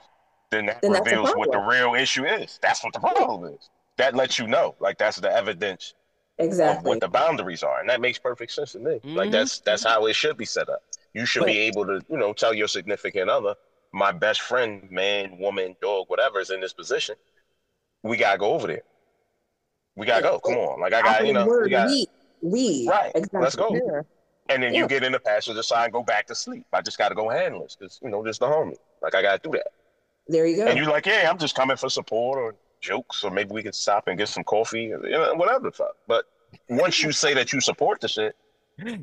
[0.50, 2.58] then that then reveals what the real issue is.
[2.60, 3.70] That's what the problem is.
[3.96, 5.94] That lets you know, like that's the evidence
[6.38, 8.92] exactly what the boundaries are, and that makes perfect sense to me.
[8.92, 9.16] Mm-hmm.
[9.16, 10.82] Like that's that's how it should be set up.
[11.16, 13.54] You should but, be able to, you know, tell your significant other,
[13.92, 17.16] my best friend, man, woman, dog, whatever is in this position
[18.06, 18.82] we gotta go over there.
[19.96, 20.38] We gotta go.
[20.38, 22.06] Come on, like I got you know, we, got, we,
[22.42, 23.12] we right.
[23.14, 23.40] Exactly.
[23.40, 23.68] Let's go.
[23.72, 24.02] Yeah.
[24.48, 24.80] And then yeah.
[24.80, 26.66] you get in the passenger side and go back to sleep.
[26.72, 28.76] I just gotta go handle this because you know this the homie.
[29.02, 29.68] Like I gotta do that.
[30.28, 30.66] There you go.
[30.66, 33.72] And you're like, yeah, I'm just coming for support or jokes, or maybe we can
[33.72, 35.96] stop and get some coffee, or, you know, whatever the fuck.
[36.06, 36.26] But
[36.68, 38.36] once you say that you support the shit,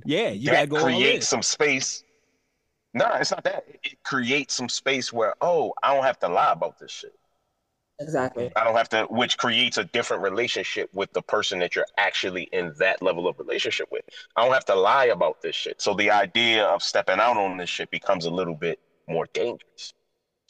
[0.05, 2.03] yeah, you gotta go create some space.
[2.93, 3.65] No, nah, it's not that.
[3.83, 7.13] It creates some space where, oh, I don't have to lie about this shit.
[7.99, 8.51] Exactly.
[8.55, 12.43] I don't have to, which creates a different relationship with the person that you're actually
[12.51, 14.03] in that level of relationship with.
[14.35, 15.81] I don't have to lie about this shit.
[15.81, 19.93] So the idea of stepping out on this shit becomes a little bit more dangerous,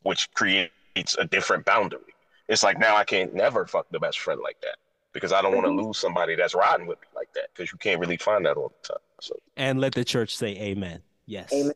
[0.03, 2.13] which creates a different boundary.
[2.49, 4.77] It's like now I can't never fuck the best friend like that.
[5.13, 5.85] because I don't want to mm-hmm.
[5.87, 8.73] lose somebody that's riding with me like that because you can't really find that all
[8.81, 8.97] the time.
[9.23, 11.01] So And let the church say amen.
[11.25, 11.53] Yes.
[11.53, 11.73] Amen.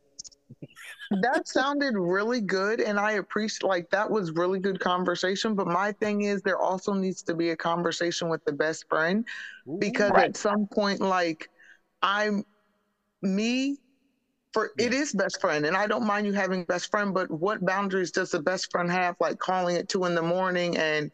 [1.22, 5.94] that sounded really good and i appreciate like that was really good conversation but my
[5.94, 9.26] thing is there also needs to be a conversation with the best friend
[9.80, 10.26] because Right.
[10.30, 11.48] at some point like
[12.02, 12.44] i'm
[13.22, 13.78] me
[14.54, 17.66] for it is best friend and i don't mind you having best friend but what
[17.66, 21.10] boundaries does the best friend have like calling at two in the morning and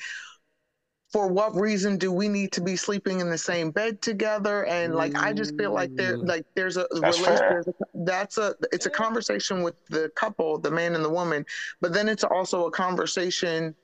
[1.14, 4.96] for what reason do we need to be sleeping in the same bed together and
[4.96, 7.50] like i just feel like there like there's a That's relation fair.
[7.64, 7.72] there's a,
[8.04, 11.46] that's a it's a conversation with the couple the man and the woman
[11.80, 13.76] but then it's also a conversation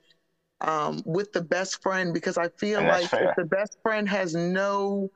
[0.62, 3.30] um, with the best friend because i feel like fair.
[3.30, 5.08] if the best friend has no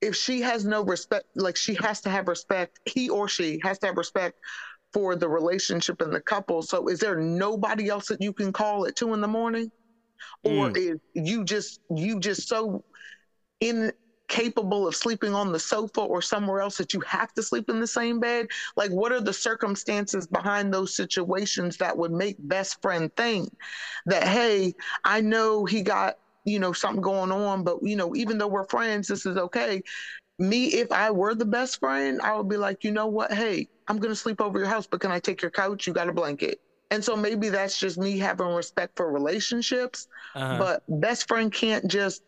[0.00, 3.78] if she has no respect like she has to have respect he or she has
[3.80, 4.36] to have respect
[4.92, 8.86] for the relationship and the couple so is there nobody else that you can call
[8.86, 9.70] at two in the morning
[10.42, 10.76] or mm.
[10.76, 12.84] is you just you just so
[13.60, 17.80] incapable of sleeping on the sofa or somewhere else that you have to sleep in
[17.80, 18.46] the same bed
[18.76, 23.48] like what are the circumstances behind those situations that would make best friend think
[24.06, 24.74] that hey
[25.04, 28.68] i know he got you know something going on but you know even though we're
[28.68, 29.82] friends this is okay.
[30.38, 33.32] Me if i were the best friend i would be like you know what?
[33.32, 35.86] Hey i'm gonna sleep over your house but can i take your couch?
[35.86, 36.60] You got a blanket
[36.94, 40.58] and so maybe that's just me having respect for relationships Uh-huh.
[40.58, 42.22] but best friend can't just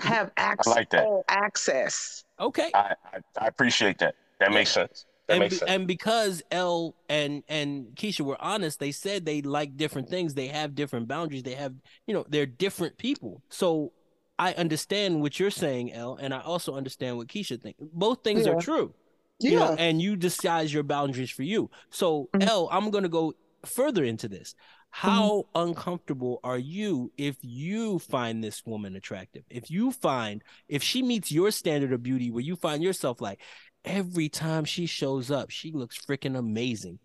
[0.00, 1.22] have access like that.
[1.28, 2.70] access okay.
[2.74, 4.14] I, I, I appreciate that.
[4.40, 5.06] That makes sense.
[5.26, 5.70] That and, makes be- sense.
[5.70, 10.34] and because L and and Keisha were honest, they said they like different things.
[10.34, 11.42] They have different boundaries.
[11.42, 11.72] They have,
[12.06, 13.42] you know, they're different people.
[13.48, 13.92] So
[14.38, 17.80] I understand what you're saying, L, and I also understand what Keisha thinks.
[17.80, 18.92] Both things are true.
[19.40, 21.70] yeah You know, and you decide your boundaries for you.
[21.90, 22.46] So Mhm.
[22.48, 23.32] L, I'm gonna go
[23.68, 24.54] further into this.
[24.90, 29.44] How uncomfortable are you if you find this woman attractive?
[29.50, 33.40] If you find if she meets your standard of beauty where you find yourself like
[33.84, 36.98] every time she shows up, she looks freaking amazing.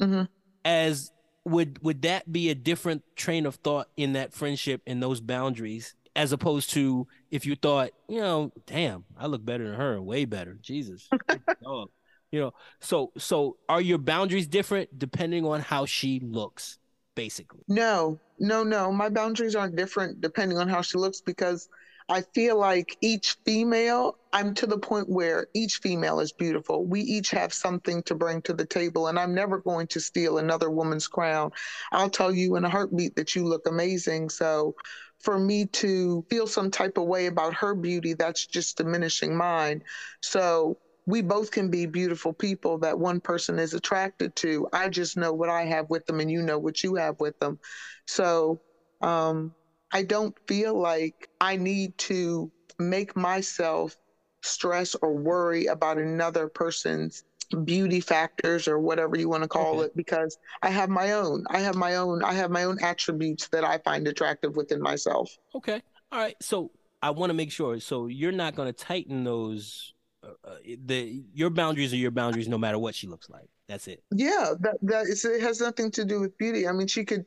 [0.00, 0.28] Mhm.
[0.64, 1.10] As
[1.44, 5.94] would would that be a different train of thought in that friendship and those boundaries
[6.14, 10.24] as opposed to if you thought, you know, damn, I look better than her, way
[10.26, 10.58] better.
[10.60, 11.08] Jesus.
[12.32, 16.78] You know, so so are your boundaries different depending on how she looks,
[17.14, 17.60] basically?
[17.68, 18.90] No, no, no.
[18.90, 21.68] My boundaries aren't different depending on how she looks because
[22.08, 26.84] I feel like each female, I'm to the point where each female is beautiful.
[26.84, 30.38] We each have something to bring to the table, and I'm never going to steal
[30.38, 31.52] another woman's crown.
[31.92, 34.30] I'll tell you in a heartbeat that you look amazing.
[34.30, 34.74] So
[35.20, 39.82] for me to feel some type of way about her beauty, that's just diminishing mine.
[40.20, 44.68] So we both can be beautiful people that one person is attracted to.
[44.72, 47.38] I just know what I have with them, and you know what you have with
[47.40, 47.58] them.
[48.06, 48.60] So
[49.00, 49.52] um,
[49.92, 53.96] I don't feel like I need to make myself
[54.42, 57.22] stress or worry about another person's
[57.64, 59.86] beauty factors or whatever you want to call Okay.
[59.86, 61.44] it because I have my own.
[61.50, 62.24] I have my own.
[62.24, 65.30] I have my own attributes that I find attractive within myself.
[65.54, 65.80] Okay.
[66.10, 66.36] All right.
[66.40, 66.70] So
[67.02, 67.78] I want to make sure.
[67.80, 69.92] So you're not going to tighten those.
[70.22, 70.56] Uh, uh,
[70.86, 73.48] the your boundaries are your boundaries, no matter what she looks like.
[73.68, 74.02] That's it.
[74.14, 76.68] Yeah, that that is, it has nothing to do with beauty.
[76.68, 77.24] I mean, she could,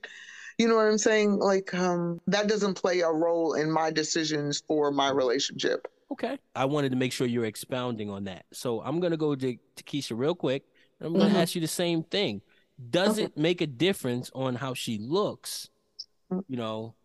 [0.57, 1.37] you know what I'm saying?
[1.39, 5.87] Like, um, that doesn't play a role in my decisions for my relationship.
[6.11, 6.37] Okay.
[6.55, 8.45] I wanted to make sure you're expounding on that.
[8.53, 10.63] So I'm gonna go to, to Keisha real quick,
[10.99, 11.41] and I'm gonna Mhm.
[11.41, 12.41] ask you the same thing.
[12.89, 13.23] Does Okay.
[13.23, 15.69] it make a difference on how she looks?
[16.47, 16.95] You know,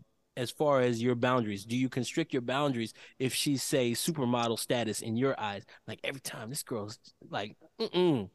[0.40, 5.02] as far as your boundaries, do you constrict your boundaries if she's say supermodel status
[5.02, 5.64] in your eyes?
[5.86, 6.98] Like every time this girl's
[7.30, 8.28] like, mm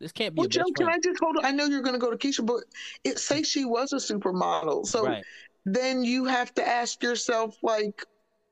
[0.00, 0.88] this can't be Well, Joe, can.
[0.88, 1.44] I just hold on?
[1.44, 2.64] I know you're going to go to Keisha, but
[3.04, 4.86] it say she was a supermodel.
[4.86, 5.22] So right.
[5.66, 8.02] then you have to ask yourself, like,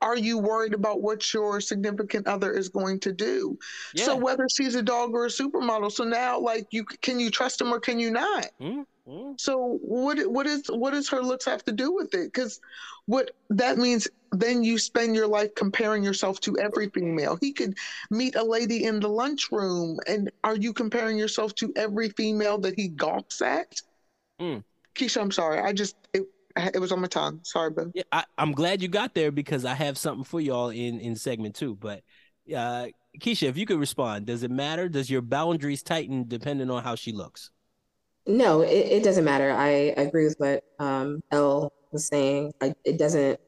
[0.02, 3.58] are you worried about what your significant other is going to do?
[3.94, 4.04] Yeah.
[4.04, 7.62] So whether she's a dog or a supermodel, so now, like, you can you trust
[7.62, 8.50] him or can you not?
[8.60, 9.40] Mm, mm.
[9.40, 12.32] So what what is what does her looks have to do with it?
[12.32, 12.60] Because
[13.06, 17.38] what that means then you spend your life comparing yourself to every female.
[17.40, 17.74] He could
[18.10, 22.74] meet a lady in the lunchroom, and are you comparing yourself to every female that
[22.76, 23.80] he gawks at?
[24.40, 24.62] Mm.
[24.94, 25.60] Keisha, I'm sorry.
[25.60, 26.24] I just it
[26.56, 27.40] it was on my tongue.
[27.44, 27.92] Sorry, boo.
[27.94, 31.16] Yeah, I, I'm glad you got there because I have something for y'all in in
[31.16, 31.76] segment two.
[31.76, 32.02] But
[32.54, 32.88] uh,
[33.20, 34.88] Keisha, if you could respond, does it matter?
[34.88, 37.50] Does your boundaries tighten depending on how she looks?
[38.28, 39.50] No, it, it doesn't matter.
[39.50, 42.52] I agree with what um, Elle was saying.
[42.60, 43.40] I, it doesn't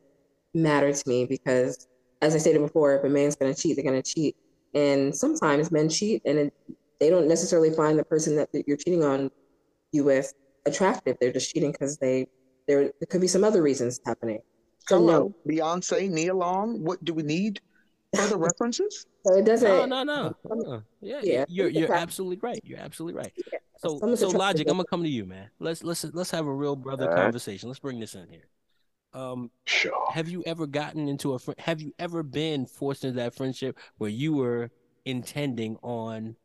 [0.55, 1.87] matter to me because,
[2.23, 4.37] as I stated before, if a man's going to cheat, they're going to cheat.
[4.75, 6.55] And sometimes men cheat and it,
[6.99, 9.31] they don't necessarily find the person that, that you're cheating on
[9.93, 10.33] you with
[10.65, 11.19] attractive.
[11.21, 12.27] They're just cheating because they
[12.67, 14.41] there there could be some other reasons happening.
[14.89, 15.53] Hello, no.
[15.53, 16.83] Beyonce, Nia Long.
[16.83, 17.61] What do we need?
[18.15, 19.07] Further references?
[19.27, 19.91] So it doesn't.
[19.91, 20.83] No, no, no.
[21.01, 21.45] Yeah, yeah.
[21.49, 22.61] You're you're absolutely right.
[22.65, 23.33] You're absolutely right.
[23.53, 23.59] Yeah.
[23.81, 24.69] So so logic.
[24.69, 25.49] I'm gonna come to you, man.
[25.59, 27.17] Let's let's let's have a real brother right.
[27.17, 27.69] conversation.
[27.69, 28.45] Let's bring this in here.
[29.15, 30.07] Um, sure.
[30.13, 33.79] Have you ever gotten into a fr- Have you ever been forced into that friendship
[33.97, 34.71] where you were
[35.07, 36.37] intending on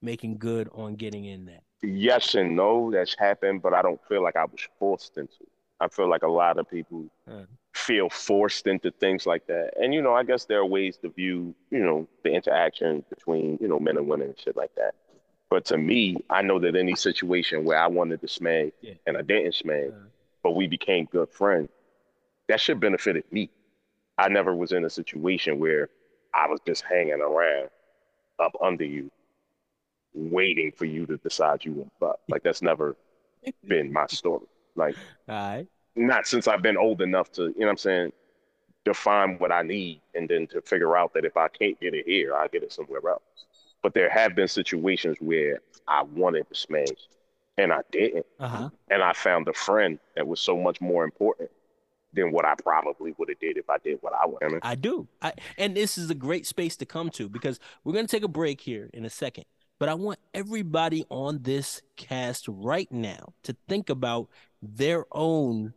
[0.00, 1.64] making good on getting in that?
[1.82, 2.92] Yes and no.
[2.92, 5.34] That's happened, but I don't feel like I was forced into.
[5.40, 5.48] It.
[5.80, 9.72] I feel like a lot of people uh feel forced into things like that.
[9.80, 13.58] And you know, I guess there are ways to view, you know, the interaction between,
[13.60, 14.94] you know, men and women and shit like that.
[15.50, 18.94] But to me, I know that any situation where I wanted to smash yeah.
[19.06, 20.08] and I didn't smash, uh
[20.42, 21.68] but we became good friends,
[22.48, 23.50] that should benefited me.
[24.18, 25.88] I never was in a situation where
[26.34, 27.68] I was just hanging around
[28.38, 29.10] up under you,
[30.14, 32.20] waiting for you to decide you want fuck.
[32.28, 32.96] Like that's never
[33.66, 34.46] been my story.
[34.76, 38.12] Like, right not since I've been old enough to, you know what I'm saying,
[38.84, 42.06] define what I need and then to figure out that if I can't get it
[42.06, 43.22] here, I'll get it somewhere else.
[43.82, 46.88] But there have been situations where I wanted to smash
[47.58, 48.26] and I didn't.
[48.38, 48.70] Uh-huh.
[48.90, 51.50] And I found a friend that was so much more important
[52.12, 54.60] than what I probably would have did if I did what I wanted.
[54.62, 55.06] I do.
[55.20, 58.24] I, and this is a great space to come to because we're going to take
[58.24, 59.44] a break here in a second.
[59.78, 64.28] But I want everybody on this cast right now to think about
[64.62, 65.74] their own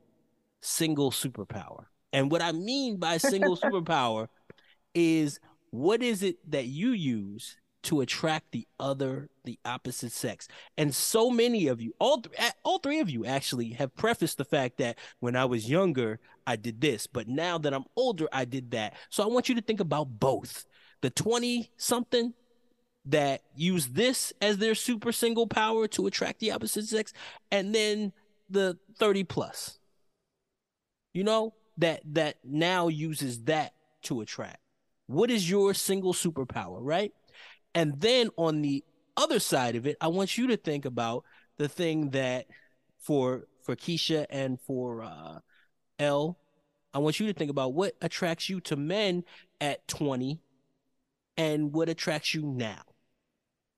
[0.62, 1.86] single superpower.
[2.14, 4.30] And what I mean by single superpower
[4.96, 5.40] is
[5.72, 10.48] what is it that you use to attract the other, the opposite sex?
[10.78, 14.46] And so many of you, all th- all three of you actually have prefaced the
[14.46, 18.46] fact that when I was younger, I did this, but now that I'm older, I
[18.46, 18.96] did that.
[19.10, 20.65] So I want you to think about both.
[21.02, 22.34] The 20 something
[23.06, 27.13] that use this as their super single power to attract the opposite sex,
[27.52, 28.12] and then
[28.50, 29.80] the 30 plus
[31.13, 34.60] you know, that that now uses that to attract.
[35.08, 37.13] What is your single superpower, right?
[37.76, 38.84] And then on the
[39.18, 41.24] other side of it, I want you to think about
[41.58, 42.48] the thing that
[43.00, 45.40] for for Keisha and for uh
[46.00, 46.38] L,
[46.94, 49.24] I want you to think about what attracts you to men
[49.60, 50.40] at 20
[51.38, 52.82] and what attracts you now.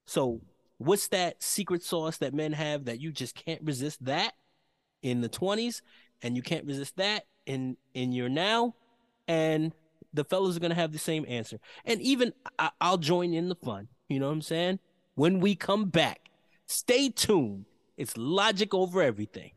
[0.06, 0.42] So,
[0.78, 4.34] what's that secret sauce that men have that you just can't resist that
[5.02, 5.82] in the 20s
[6.22, 8.76] and you can't resist that in in your now
[9.28, 9.74] and
[10.14, 11.60] the fellas are going to have the same answer.
[11.86, 14.80] And even I, i'll join in the fun you know what i'm saying?
[15.16, 16.30] When we come back
[16.66, 17.66] stay tuned.
[17.98, 19.52] It's logic over everything.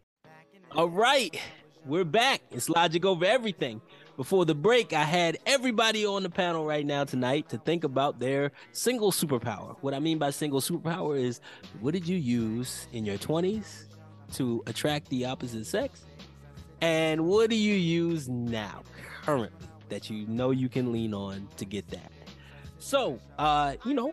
[0.73, 1.41] All right
[1.87, 2.41] we're back.
[2.51, 3.81] It's logic over everything.
[4.17, 8.21] Before the break, I had everybody on the panel right now tonight to think about
[8.21, 9.77] their single superpower.
[9.81, 11.41] What I mean by single superpower is
[11.81, 13.87] what did you use in your 20s
[14.35, 16.05] to attract the opposite sex?
[16.81, 18.83] And what do you use now,
[19.23, 22.13] currently, that you know you can lean on to get that?
[22.79, 24.13] So, uh, you know,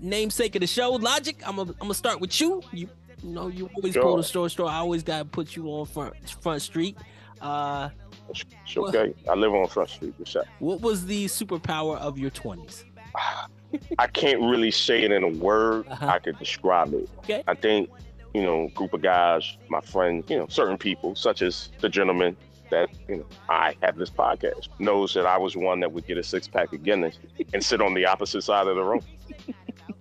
[0.00, 1.36] namesake of the show, Logic.
[1.46, 2.62] I'm gonna I'm gonna start with you.
[2.72, 2.88] You,
[3.22, 4.02] you know, you always sure.
[4.02, 4.68] pull the store store.
[4.68, 6.96] I always gotta put you on front front street.
[7.40, 7.90] Uh,
[8.28, 8.44] it's
[8.76, 9.14] okay.
[9.28, 10.14] I live on Front Street.
[10.58, 12.84] What was the superpower of your twenties?
[13.98, 15.86] I can't really say it in a word.
[15.88, 16.06] Uh-huh.
[16.06, 17.08] I could describe it.
[17.18, 17.42] Okay.
[17.46, 17.90] I think
[18.34, 22.36] you know, group of guys, my friends, you know, certain people, such as the gentleman
[22.70, 26.18] that, you know, I have this podcast, knows that I was one that would get
[26.18, 27.18] a six pack of Guinness
[27.52, 29.02] and sit on the opposite side of the room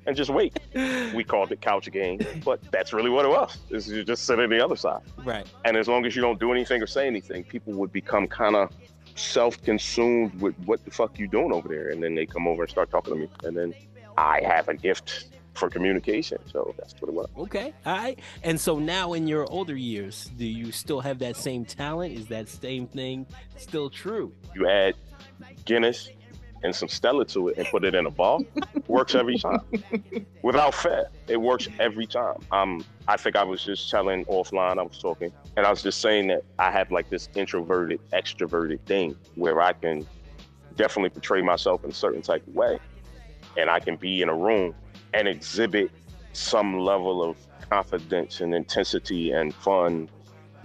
[0.06, 0.60] and just wait.
[0.74, 3.58] We called it couch game, but that's really what it was.
[3.70, 5.02] Is you just sit on the other side.
[5.24, 5.48] Right.
[5.64, 8.56] And as long as you don't do anything or say anything, people would become kind
[8.56, 8.72] of
[9.16, 12.70] self-consumed with what the fuck you doing over there, and then they come over and
[12.70, 13.74] start talking to me, and then
[14.18, 16.38] I have a gift for communication.
[16.52, 17.28] So that's what it was.
[17.38, 17.74] Okay.
[17.86, 18.20] All right.
[18.44, 22.14] And so now in your older years, do you still have that same talent?
[22.14, 23.26] Is that same thing
[23.58, 24.34] still true?
[24.54, 24.96] You add
[25.66, 26.10] Guinness
[26.64, 28.44] and some Stella to it and put it in a ball.
[28.88, 29.60] works every time.
[30.42, 31.08] Without fail.
[31.28, 32.38] It works every time.
[32.52, 36.02] Um, I think I was just telling offline, I was talking, and I was just
[36.02, 40.08] saying that I have like this introverted, extroverted thing where I can
[40.76, 42.80] definitely portray myself in a certain type of way.
[43.58, 44.76] And I can be in a room
[45.16, 45.90] and exhibit
[46.34, 47.38] some level of
[47.70, 50.10] confidence and intensity and fun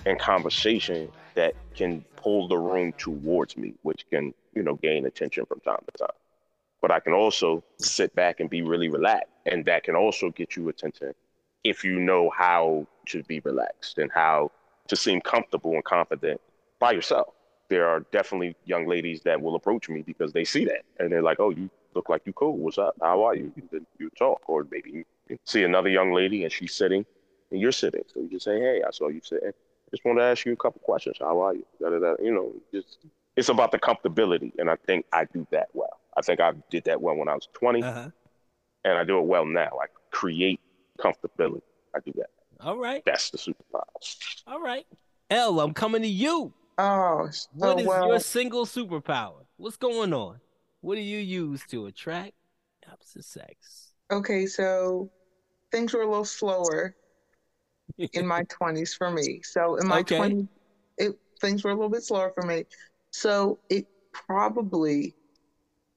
[0.04, 5.46] and conversation that can pull the room towards me, which can, you know, gain attention
[5.46, 6.16] from time to time.
[6.82, 9.28] But I can also sit back and be really relaxed.
[9.46, 11.14] And that can also get you attention
[11.62, 14.50] if you know how to be relaxed and how
[14.88, 16.40] to seem comfortable and confident
[16.80, 17.28] by yourself.
[17.68, 21.22] There are definitely young ladies that will approach me because they see that and they're
[21.22, 22.56] like, oh, you look like you cool.
[22.56, 22.94] What's up?
[23.00, 23.52] How are you?
[23.70, 27.04] Then you talk, or maybe you see another young lady and she's sitting
[27.50, 28.02] and you're sitting.
[28.12, 29.52] So you just say, hey, I saw you sitting.
[29.90, 31.16] Just want to ask you a couple questions.
[31.20, 31.66] How are you?
[31.80, 32.14] Da, da, da.
[32.22, 32.98] You know, just
[33.36, 36.00] it's about the comfortability, and I think I do that well.
[36.16, 38.10] I think I did that well when I was 20, Uh-huh.
[38.84, 39.70] and I do it well now.
[39.80, 40.60] I create
[40.98, 41.62] comfortability.
[41.94, 42.30] I do that.
[42.60, 43.02] All right.
[43.06, 43.82] That's the superpower.
[44.46, 44.86] All right.
[45.30, 46.52] L, I'm coming to you.
[46.78, 49.44] Oh, What oh, is well, your single superpower?
[49.56, 50.40] What's going on?
[50.80, 52.34] What do you use to attract
[52.90, 53.92] opposite sex?
[54.10, 55.10] okay, so
[55.72, 56.94] things were a little slower
[58.12, 59.40] in my 20s for me.
[59.44, 60.02] So in my Okay.
[60.02, 60.46] 20s,
[60.98, 62.64] it, things were a little bit slower for me.
[63.12, 65.14] So it probably,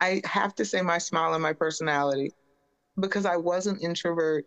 [0.01, 2.33] I have to say my smile and my personality
[2.99, 4.45] because I was an introvert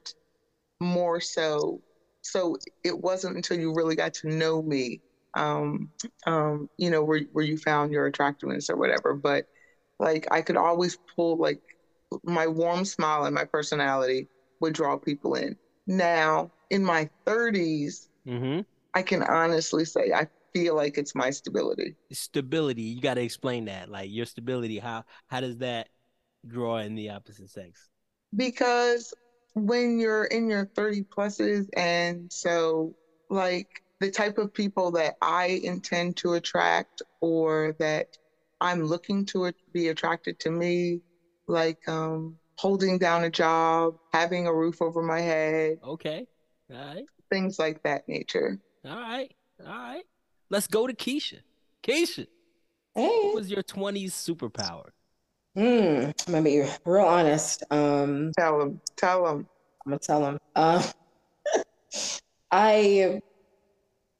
[0.80, 1.80] more so.
[2.22, 5.00] So it wasn't until you really got to know me,
[5.36, 5.90] um,
[6.26, 9.14] um, you know, where, where you found your attractiveness or whatever.
[9.14, 9.46] But
[9.98, 11.60] like I could always pull like
[12.24, 14.28] my warm smile and my personality
[14.60, 15.56] would draw people in.
[15.86, 18.62] Now, in my 30s, Mm-hmm.
[18.94, 21.96] I can honestly say I feel like it's my stability.
[22.12, 22.82] Stability.
[22.82, 23.88] You got to explain that.
[23.88, 24.78] Like your stability.
[24.78, 25.88] How how does that
[26.46, 27.88] draw in the opposite sex?
[28.34, 29.12] Because
[29.54, 32.94] when you're in your 30 pluses, and so
[33.30, 33.68] like
[34.00, 38.08] the type of people that I intend to attract or that
[38.60, 41.00] I'm looking to be attracted to me,
[41.46, 46.26] like um, holding down a job, having a roof over my head, Okay.
[46.70, 47.04] All right.
[47.30, 48.58] things like that nature.
[48.84, 49.32] All right.
[49.60, 50.04] All right.
[50.50, 51.40] Let's go to Keisha.
[51.82, 52.26] Keisha,
[52.94, 53.06] Hey.
[53.24, 54.88] what was your 20s superpower?
[55.54, 56.10] Hmm.
[56.26, 57.62] I'm gonna be real honest.
[57.70, 59.48] Um, Tell them, tell them.
[59.84, 60.38] I'm gonna tell him.
[60.54, 60.82] Uh,
[62.50, 63.20] I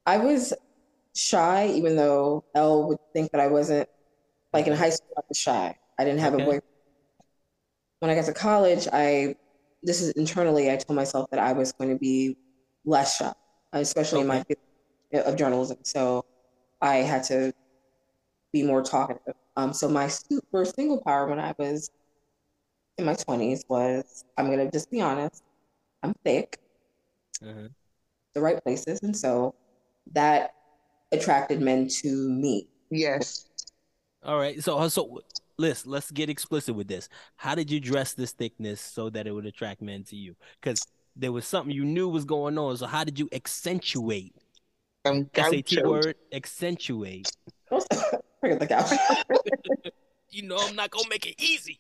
[0.07, 0.53] I was
[1.15, 3.89] shy, even though Elle would think that I wasn't.
[4.57, 5.77] Like in high school, I was shy.
[5.99, 6.43] I didn't have Okay.
[6.43, 6.63] a boyfriend.
[8.01, 9.37] When I got to college, I
[9.83, 10.71] this is internally.
[10.71, 12.37] I told myself that I was going to be
[12.85, 13.33] less shy,
[13.73, 15.79] especially in my field of journalism.
[15.85, 16.25] So
[16.81, 17.53] I had to
[18.53, 19.35] be more talkative.
[19.57, 21.91] Um, so my super single power when I was
[22.99, 25.43] in my twenties was I'm gonna just be honest.
[26.03, 26.59] I'm thick,
[27.43, 27.69] Uh-huh.
[28.35, 29.55] the right places, and so
[30.13, 30.55] that
[31.13, 32.69] attracted men to me.
[32.91, 33.46] Yes.
[34.27, 34.63] All right.
[34.63, 35.23] So uh, so
[35.57, 37.09] let's let's get explicit with this.
[37.37, 40.35] How did you dress this thickness so that it would attract men to you?
[40.61, 42.77] Because there was something you knew was going on.
[42.77, 44.35] So how did you accentuate?
[45.05, 45.85] Them SAT gauchos.
[45.85, 47.29] word Forget accentuate.
[47.71, 48.91] the couch.
[50.29, 51.79] You know I'm not gonna make it easy.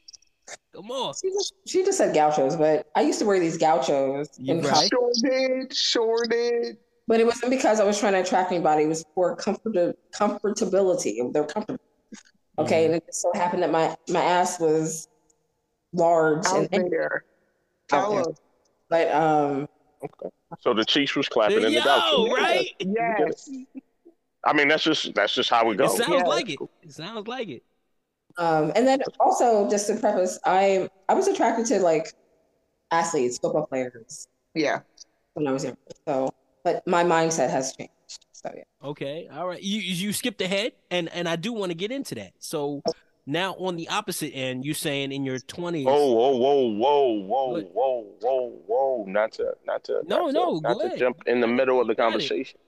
[0.75, 1.15] Come on.
[1.21, 4.63] She just, she just said gauchos, but I used to wear these gauchos You in
[4.63, 4.73] right.
[4.73, 4.89] college.
[4.91, 5.11] Sure
[5.59, 5.77] did.
[5.77, 6.77] Sure did.
[7.09, 8.85] But it wasn't because I was trying to attract anybody.
[8.85, 11.33] It was for comfort comfortability.
[11.33, 11.81] They're comfortable.
[12.59, 12.87] Okay, Mhm.
[12.87, 15.09] and it just so happened that my my ass was
[15.93, 17.25] large, Out and, and there.
[17.89, 18.25] Tell there.
[18.89, 19.69] but um,
[20.61, 22.69] So the Chiefs was clapping in the Yo, right?
[22.81, 23.49] Yes.
[24.45, 25.85] I mean, that's just that's just how we go.
[25.85, 26.23] It sounds Yeah.
[26.23, 26.59] like it.
[26.83, 27.63] It sounds like it.
[28.39, 32.13] um, and then also just to preface, I I was attracted to like
[32.91, 34.81] athletes, football players Yeah.
[35.35, 35.79] when I was younger.
[36.07, 36.31] So,
[36.65, 37.93] but my mindset has changed.
[38.37, 38.65] So yeah.
[38.85, 39.63] Okay, all right.
[39.63, 42.33] You you skipped ahead, and and I do want to get into that.
[42.39, 42.83] So
[43.25, 45.87] now on the opposite end, you saying in your twenties.
[45.89, 47.65] Oh, whoa, whoa, whoa, whoa, What?
[47.73, 49.05] whoa, whoa, whoa!
[49.09, 51.81] Not to, not to, No, not no, to, go not to jump in the middle
[51.81, 52.59] of the conversation.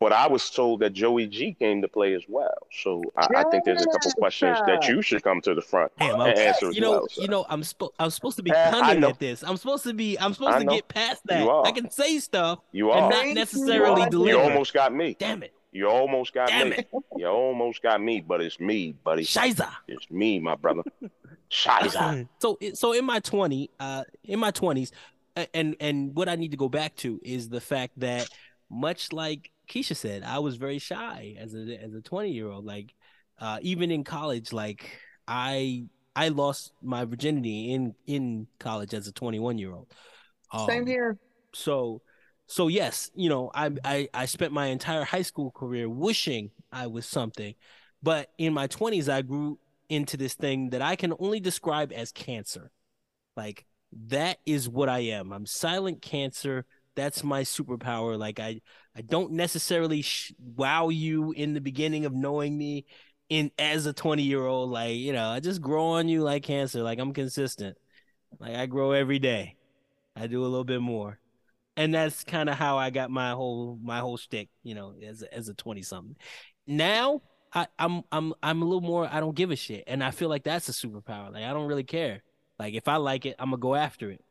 [0.00, 3.44] But I was told that Joey G came to play as well, so I, I
[3.50, 6.38] think there's a couple questions that you should come to the front Damn, and I'm,
[6.38, 7.08] answer as you know, well.
[7.10, 7.20] sir.
[7.20, 9.10] you know, I'm supposed I'm supposed to be I punning know.
[9.10, 9.44] at this.
[9.44, 11.46] I'm supposed to be I'm supposed to get past that.
[11.46, 13.34] I can say stuff you and are, not Thank you.
[13.34, 14.40] necessarily You you deliver.
[14.40, 15.16] almost got me.
[15.18, 16.76] Damn it, You almost got damn me.
[16.76, 19.24] it, You almost got me, but it's me, buddy.
[19.24, 19.68] Shiza.
[19.86, 20.82] It's me, my brother.
[21.50, 22.26] Shiza.
[22.38, 24.92] so so in my 20 uh in my 20s
[25.54, 28.28] and and what i need to go back to is the fact that
[28.70, 32.64] much like keisha said i was very shy as a as a 20 year old
[32.64, 32.92] like
[33.38, 34.98] uh even in college like
[35.28, 35.84] i
[36.16, 39.86] i lost my virginity in in college as a 21 year old
[40.66, 41.18] Same Um, here.
[41.52, 42.02] so
[42.46, 46.88] so yes you know I, I i spent my entire high school career wishing i
[46.88, 47.54] was something
[48.02, 49.58] but in my 20s i grew
[49.88, 52.70] into this thing that i can only describe as cancer.
[53.36, 53.64] Like
[54.08, 55.32] that is what i am.
[55.32, 56.64] I'm silent cancer
[56.96, 58.60] that's my superpower like i
[58.96, 62.84] i don't necessarily sh- wow you in the beginning of knowing me
[63.28, 66.42] in as a 20 year old like you know i just grow on you like
[66.42, 67.76] cancer like i'm consistent
[68.38, 69.56] like i grow every day
[70.16, 71.18] i do a little bit more
[71.76, 75.22] and that's kind of how I got my whole my whole shtick, you know, as
[75.22, 76.16] a, as a twenty something.
[76.66, 77.22] Now
[77.52, 79.08] I, I'm I'm I'm a little more.
[79.10, 81.32] I don't give a shit, and I feel like that's a superpower.
[81.32, 82.22] Like I don't really care.
[82.58, 84.22] Like if I like it, I'm gonna go after it,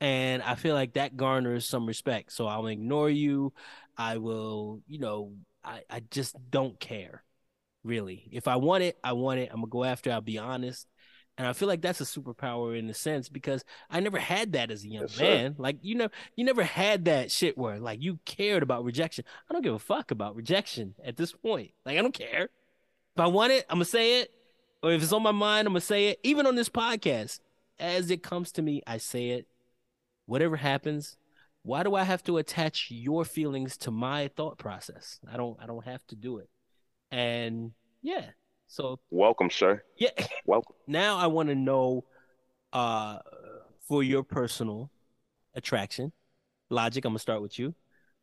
[0.00, 2.32] and I feel like that garners some respect.
[2.32, 3.52] So I'll ignore you.
[3.96, 5.32] I will, you know,
[5.64, 7.22] I I just don't care.
[7.84, 9.50] Really, if I want it, I want it.
[9.52, 10.10] I'm gonna go after.
[10.10, 10.14] it.
[10.14, 10.86] I'll be honest.
[11.36, 14.70] And I feel like that's a superpower in a sense because I never had that
[14.70, 15.24] as a young Yes, sir.
[15.24, 15.54] man.
[15.58, 19.24] Like you know, you never had that shit where like you cared about rejection.
[19.50, 21.72] I don't give a fuck about rejection at this point.
[21.84, 22.44] Like I don't care.
[23.16, 24.30] If I want it, I'm gonna say it.
[24.82, 26.20] Or if it's on my mind, I'm gonna say it.
[26.22, 27.40] Even on this podcast,
[27.78, 29.46] as it comes to me, I say it.
[30.26, 31.16] Whatever happens,
[31.62, 35.18] why do I have to attach your feelings to my thought process?
[35.30, 35.58] I don't.
[35.62, 36.48] I don't have to do it.
[37.10, 37.72] And
[38.02, 38.26] yeah,
[38.66, 39.82] so Welcome, sir.
[39.96, 40.10] yeah.
[40.46, 40.74] Welcome.
[40.86, 42.04] now I want to know
[42.72, 43.18] uh
[43.88, 44.90] for your personal
[45.54, 46.12] attraction.
[46.70, 47.74] Logic, I'm gonna start with you.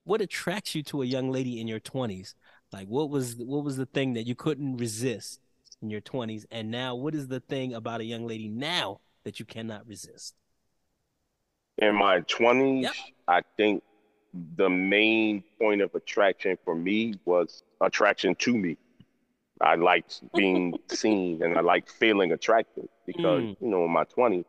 [0.04, 2.34] What attracts you to a young lady in your 20s?
[2.74, 5.40] Like what was what was the thing that you couldn't resist
[5.82, 9.40] in your 20s and now what is the thing about a young lady now that
[9.40, 10.36] you cannot resist?
[11.78, 12.94] In my 20s, Yep.
[13.28, 13.84] I think
[14.56, 18.78] the main point of attraction for me was attraction to me.
[19.60, 23.58] I liked being seen and I liked feeling attractive because, Mm.
[23.62, 24.46] you know, in my 20s,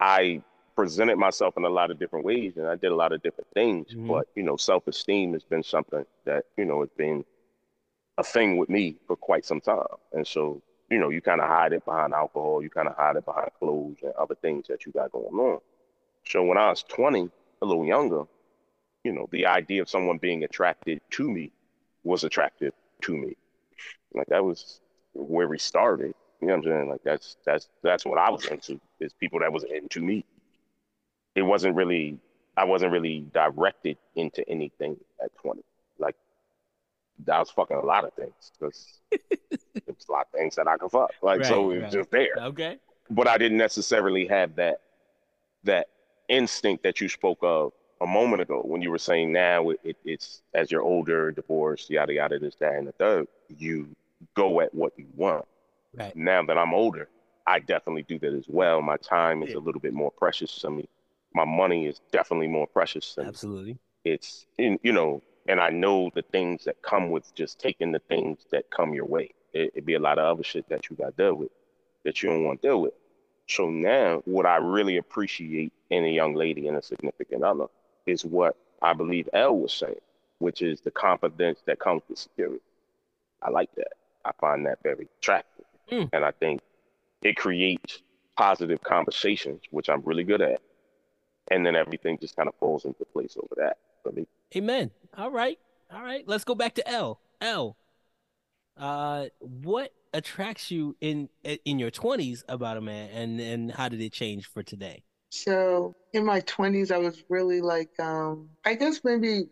[0.00, 0.42] I
[0.76, 3.48] presented myself in a lot of different ways and I did a lot of different
[3.54, 3.94] things.
[3.94, 4.08] Mhm.
[4.08, 7.24] But, you know, self esteem has been something that, you know, has been
[8.18, 9.86] a thing with me for quite some time.
[10.12, 10.60] And so,
[10.90, 13.50] you know, you kind of hide it behind alcohol, you kind of hide it behind
[13.58, 15.60] clothes and other things that you got going on.
[16.26, 17.30] So when I was 20,
[17.62, 18.22] a little younger,
[19.04, 21.52] you know, the idea of someone being attracted to me
[22.02, 22.72] was attractive
[23.02, 23.36] to me.
[24.14, 24.80] Like that was
[25.12, 26.14] where we started.
[26.40, 26.88] You know what I'm saying?
[26.90, 30.24] Like that's that's that's what I was into is people that was into me.
[31.34, 32.18] It wasn't really
[32.56, 35.62] I wasn't really directed into anything at 20.
[35.98, 36.16] Like
[37.30, 40.76] I was fucking a lot of things because there's a lot of things that I
[40.76, 41.12] could fuck.
[41.22, 41.92] Like so it was right.
[41.92, 42.78] just there Okay.
[43.10, 44.80] but I didn't necessarily have that
[45.64, 45.88] that
[46.28, 49.96] instinct that you spoke of a moment ago when you were saying now it, it,
[50.04, 53.88] it's as you're older, divorced, yada yada, this, that, and the third, you
[54.34, 55.44] go at what you want.
[55.96, 56.14] Right.
[56.16, 57.08] Now that I'm older,
[57.46, 58.82] I definitely do that as well.
[58.82, 59.58] My time is Yeah.
[59.58, 60.88] a little bit more precious to me.
[61.34, 63.78] My money is definitely more precious to me Absolutely.
[64.04, 67.98] it's in you know and i know the things that come with just taking the
[68.00, 70.96] things that come your way it, it'd be a lot of other shit that you
[70.96, 71.50] got to deal with
[72.04, 72.92] that you don't want to deal with
[73.48, 77.66] so now what i really appreciate in a young lady and a significant other
[78.06, 80.00] is what i believe l was saying
[80.38, 82.60] which is the confidence that comes with security
[83.42, 83.92] i like that
[84.24, 86.08] i find that very attractive Mm.
[86.14, 86.62] and i think
[87.22, 88.00] it creates
[88.38, 90.60] positive conversations which i'm really good at
[91.50, 94.26] and then everything just kind of falls into place over that for me
[94.56, 94.92] Amen.
[95.18, 95.58] All right.
[95.92, 96.22] All right.
[96.28, 97.18] Let's go back to L.
[97.40, 97.76] L.
[98.76, 101.28] Uh, what attracts you in
[101.64, 105.02] in your twenties about a man, and and how did it change for today?
[105.34, 109.44] So in my 20s, I was really like, um, I guess maybe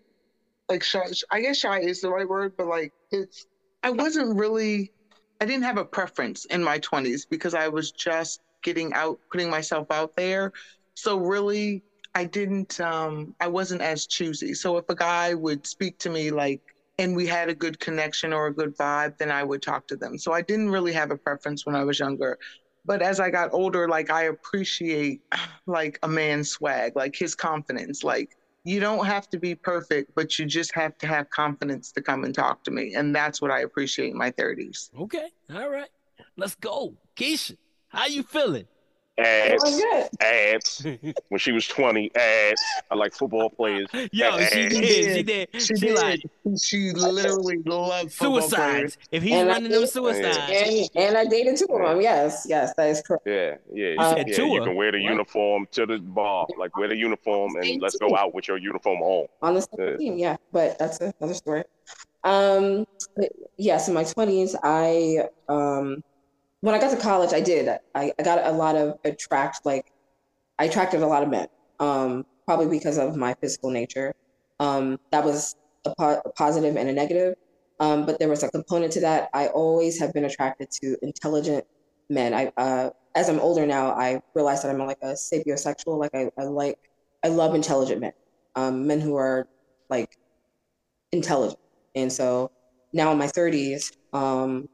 [0.68, 1.06] like shy.
[1.30, 3.46] I guess shy is the right word, but like it's,
[3.82, 4.92] I wasn't really,
[5.40, 9.50] I didn't have a preference in my 20s because I was just getting out, putting
[9.50, 10.52] myself out there.
[10.94, 11.82] So really,
[12.14, 14.54] I didn't, um, I wasn't as choosy.
[14.54, 16.60] So if a guy would speak to me like,
[16.98, 19.96] and we had a good connection or a good vibe, then I would talk to
[19.96, 20.18] them.
[20.18, 22.38] So I didn't really have a preference when I was younger.
[22.84, 25.22] But as I got older, like I appreciate
[25.66, 28.02] like a man's swag, like his confidence.
[28.02, 32.02] Like you don't have to be perfect, but you just have to have confidence to
[32.02, 32.94] come and talk to me.
[32.94, 34.90] And that's what I appreciate in my 30s.
[34.98, 35.28] Okay.
[35.52, 35.88] All right.
[36.36, 37.56] Let's go, Keisha.
[37.88, 38.66] How you feeling?
[39.18, 40.08] Ass, Doing good.
[40.20, 40.86] ass.
[41.28, 42.54] When she was 20, ass.
[42.90, 43.86] I like football players.
[44.12, 45.16] Yo, she She did.
[45.16, 45.48] She did.
[45.54, 45.96] She, She did.
[45.96, 46.20] like
[46.60, 48.50] she literally loved football players.
[48.50, 48.98] suicides.
[49.10, 52.00] If he's And running them suicides, And and I dated two of them.
[52.00, 53.26] Yes, yes, that is correct.
[53.26, 53.88] Yeah, yeah.
[53.98, 54.54] You said yeah, Tua.
[54.54, 55.10] you can wear the What?
[55.10, 56.46] uniform to the bar.
[56.58, 59.26] Like wear the uniform and let's go out with your uniform on.
[59.42, 59.96] on the same Yeah.
[59.96, 60.18] team.
[60.18, 61.64] Yeah, but that's another story.
[62.24, 62.86] Um,
[63.16, 66.02] but yes, in my twenties, I um,
[66.62, 67.68] when I got to college, I did.
[67.94, 69.92] I, I got a lot of attract like
[70.58, 71.48] I attracted a lot of men.
[71.78, 74.14] Um, probably because of my physical nature.
[74.60, 77.34] Um, that was a, po- a positive and a negative.
[77.80, 79.28] Um, but there was a component to that.
[79.34, 81.64] I always have been attracted to intelligent
[82.08, 82.32] men.
[82.32, 85.98] I uh, as I'm older now, I realize that I'm like a sapiosexual.
[85.98, 86.78] Like I, I like
[87.24, 88.12] I love intelligent men.
[88.54, 89.48] Um, men who are
[89.90, 90.16] like
[91.10, 91.58] intelligent.
[91.94, 92.50] And so
[92.92, 94.68] now in my 30s, um,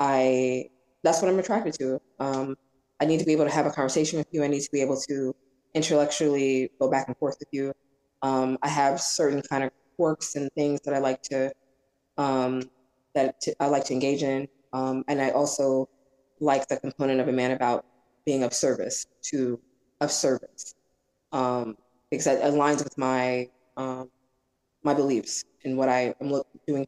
[0.00, 0.70] I
[1.04, 2.00] that's what I'm attracted to.
[2.20, 2.56] Um,
[3.00, 4.44] I need to be able to have a conversation with you.
[4.44, 5.34] I need to be able to
[5.74, 7.72] intellectually go back and forth with you.
[8.22, 11.52] Um, I have certain kind of quirks and things that I like to
[12.18, 12.62] um,
[13.14, 15.88] that I like to engage in, um, and I also
[16.40, 17.86] like the component of a man about
[18.26, 19.60] being of service to
[20.00, 20.74] of service
[21.32, 21.76] um,
[22.10, 24.10] because that aligns with my um,
[24.84, 26.86] my beliefs and what I am doing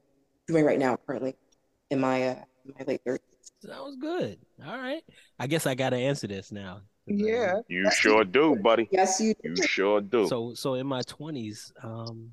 [0.48, 1.34] doing right now currently.
[1.90, 2.44] in my uh,
[2.78, 3.35] my late 30s.
[3.66, 4.38] Sounds good.
[4.66, 5.02] All right.
[5.38, 6.82] I guess I got to answer this now.
[7.06, 7.60] Yeah.
[7.68, 8.88] You sure do, buddy.
[8.90, 9.34] Yes, you.
[9.42, 10.26] You sure do.
[10.28, 12.32] So so in my twenties, um,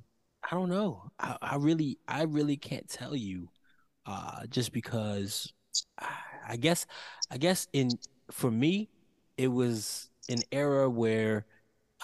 [0.49, 1.03] I don't know.
[1.19, 3.49] I, I really I really can't tell you,
[4.05, 5.53] uh, just because
[5.99, 6.15] I,
[6.49, 6.85] I guess
[7.29, 7.89] I guess in
[8.31, 8.89] for me,
[9.37, 11.45] it was an era where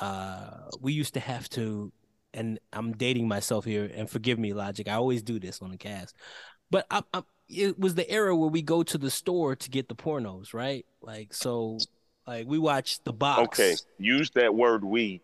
[0.02, 1.92] uh we used to have to
[2.34, 5.78] and I'm dating myself here and forgive me logic I always do this on the
[5.78, 6.16] cast
[6.70, 9.90] but I, I, it was the era where we go to the store to get
[9.90, 11.78] the pornos right like so
[12.28, 15.22] like we watch the box okay, use that word "we"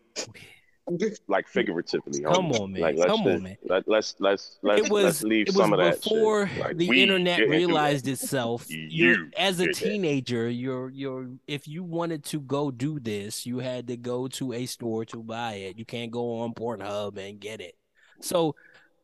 [1.26, 2.22] like figuratively.
[2.22, 2.82] Come on, man.
[2.82, 3.56] Like, let's Come on, man.
[3.64, 6.48] Let, let's let's let's it was let's leave it was some of that before.
[6.58, 8.70] Like, the internet realized itself.
[8.70, 9.78] You You're, as a did that.
[9.78, 14.52] teenager, you're you're if you wanted to go do this, you had to go to
[14.52, 15.78] a store to buy it.
[15.78, 17.76] You can't go on Pornhub and get it.
[18.20, 18.54] So,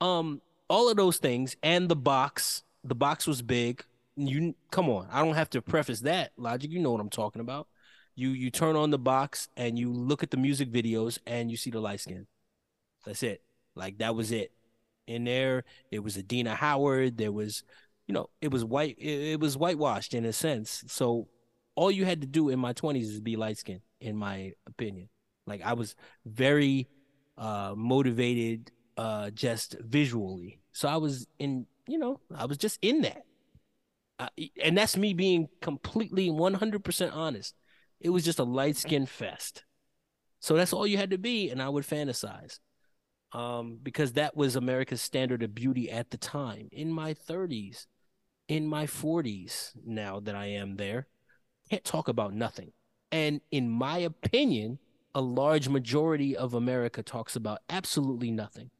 [0.00, 2.62] um, all of those things and the box.
[2.84, 3.84] The box was big.
[4.16, 6.70] You come on, I don't have to preface that logic.
[6.70, 7.68] You know what I'm talking about.
[8.14, 11.56] You you turn on the box and you look at the music videos and you
[11.56, 12.26] see the light skin.
[13.06, 13.42] That's it.
[13.74, 14.52] Like that was it.
[15.06, 17.16] In there, it was Adina Howard.
[17.16, 17.64] There was,
[18.06, 18.96] you know, it was white.
[18.98, 20.84] It, it was whitewashed in a sense.
[20.86, 21.28] So
[21.74, 25.08] all you had to do in my twenties is be light skinned, in my opinion.
[25.46, 26.88] Like I was very
[27.38, 30.60] uh motivated uh just visually.
[30.72, 33.24] So I was in, you know, I was just in that.
[34.62, 37.54] And that's me being completely 100% honest.
[38.00, 39.64] It was just a light skin fest.
[40.40, 42.58] So that's all you had to be, and I would fantasize
[43.32, 46.68] um, because that was America's standard of beauty at the time.
[46.72, 47.86] In my 30s,
[48.48, 51.06] in my 40s, now that I am there,
[51.70, 52.72] can't talk about nothing.
[53.12, 54.80] And in my opinion,
[55.14, 58.70] a large majority of America talks about absolutely nothing.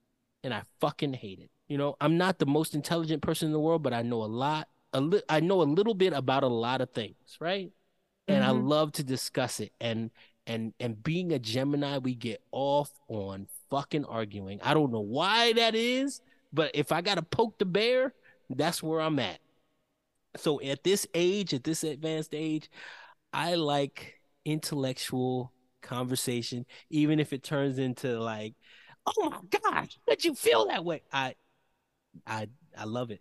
[0.42, 1.51] And I fucking hate it.
[1.72, 4.26] You know, I'm not the most intelligent person in the world, but I know a
[4.26, 4.68] lot.
[4.92, 7.72] A li- I know a little bit about a lot of things, right?
[8.28, 8.68] And I Mhm.
[8.68, 9.72] love to discuss it.
[9.80, 10.10] And
[10.46, 14.60] and and being a Gemini, we get off on fucking arguing.
[14.62, 16.20] I don't know why that is,
[16.52, 18.14] but if I gotta poke the bear,
[18.50, 19.40] that's where I'm at.
[20.36, 22.70] So at this age, at this advanced age,
[23.32, 24.14] I like
[24.44, 25.52] intellectual
[25.82, 28.54] conversation, even if it turns into like,
[29.06, 31.02] oh my gosh, did you feel that way?
[31.12, 31.34] I
[32.26, 33.20] I I love it.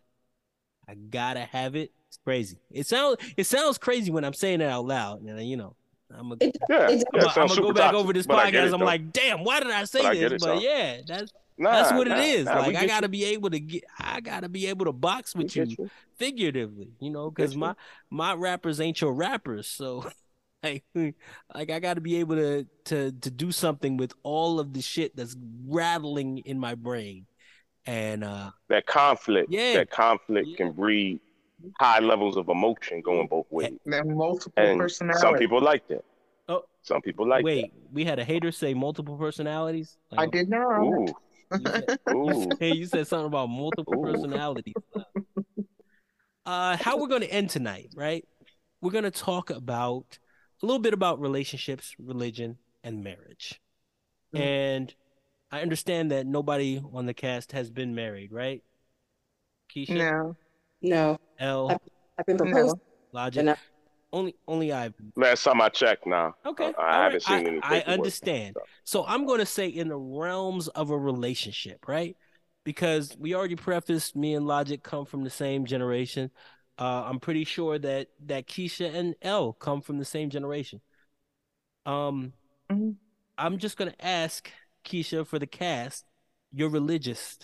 [0.88, 1.92] I gotta have it.
[2.08, 2.58] It's crazy.
[2.72, 5.22] It sounds it sounds crazy when I'm saying it out loud.
[5.22, 5.76] And you know,
[6.14, 8.64] I'm a, It, Yeah, yeah, I'm gonna go back toxic, over this but I get
[8.64, 8.68] podcast.
[8.68, 10.32] it, I'm like, damn, why did I say But I this?
[10.34, 10.60] it, but though.
[10.60, 12.46] yeah, that's Nah, that's what nah, it is.
[12.46, 13.10] nah, like I gotta you.
[13.10, 15.92] be able to get I gotta be able to box with you you.
[16.18, 17.60] figuratively, you know, because Get you.
[17.60, 17.76] my
[18.10, 19.68] my rappers ain't your rappers.
[19.68, 20.06] So
[20.64, 24.82] like like I gotta be able to to to do something with all of the
[24.82, 25.36] shit that's
[25.68, 27.28] rattling in my brain.
[27.86, 29.74] And uh That conflict, Yeah.
[29.76, 30.58] that conflict Yeah.
[30.58, 31.20] can breed
[31.80, 33.78] high levels of emotion going both ways.
[33.86, 35.22] There are multiple And personalities.
[35.22, 36.04] some people like that.
[36.48, 36.64] Oh.
[36.84, 37.46] Some people like it.
[37.46, 39.98] wait, we had a hater say multiple personalities.
[40.18, 40.80] I did not.
[40.84, 41.08] Ooh,
[41.54, 42.50] you said- ooh.
[42.60, 44.12] Hey, you said something about multiple Ooh.
[44.12, 44.74] personalities.
[46.46, 48.26] Uh, how we're going to end tonight, right?
[48.82, 50.18] We're going to talk about
[50.62, 53.62] a little bit about relationships, religion, and marriage.
[54.36, 54.40] Mm.
[54.40, 54.96] And
[55.52, 58.64] I understand that nobody on the cast has been married, right?
[59.76, 60.36] Keisha, No.
[60.82, 61.78] no, L,
[62.18, 62.76] I've been proposed.
[63.12, 63.44] Logic.
[63.46, 63.56] No.
[64.14, 64.94] Only, only I've.
[65.16, 67.22] Last time I checked, now Okay, I, I haven't right.
[67.24, 67.58] seen I- any.
[67.64, 67.88] I paperwork.
[68.00, 68.56] understand.
[68.84, 72.18] So I'm going to say in the realms of a relationship, right?
[72.66, 76.30] Because we already prefaced me and Logic come from the same generation.
[76.78, 80.82] Uh, I'm pretty sure that that Keisha and L come from the same generation.
[81.86, 82.34] Um,
[82.70, 82.96] Mhm.
[83.38, 84.52] I'm just going to ask
[84.86, 86.06] Keisha for the cast
[86.54, 87.38] your religious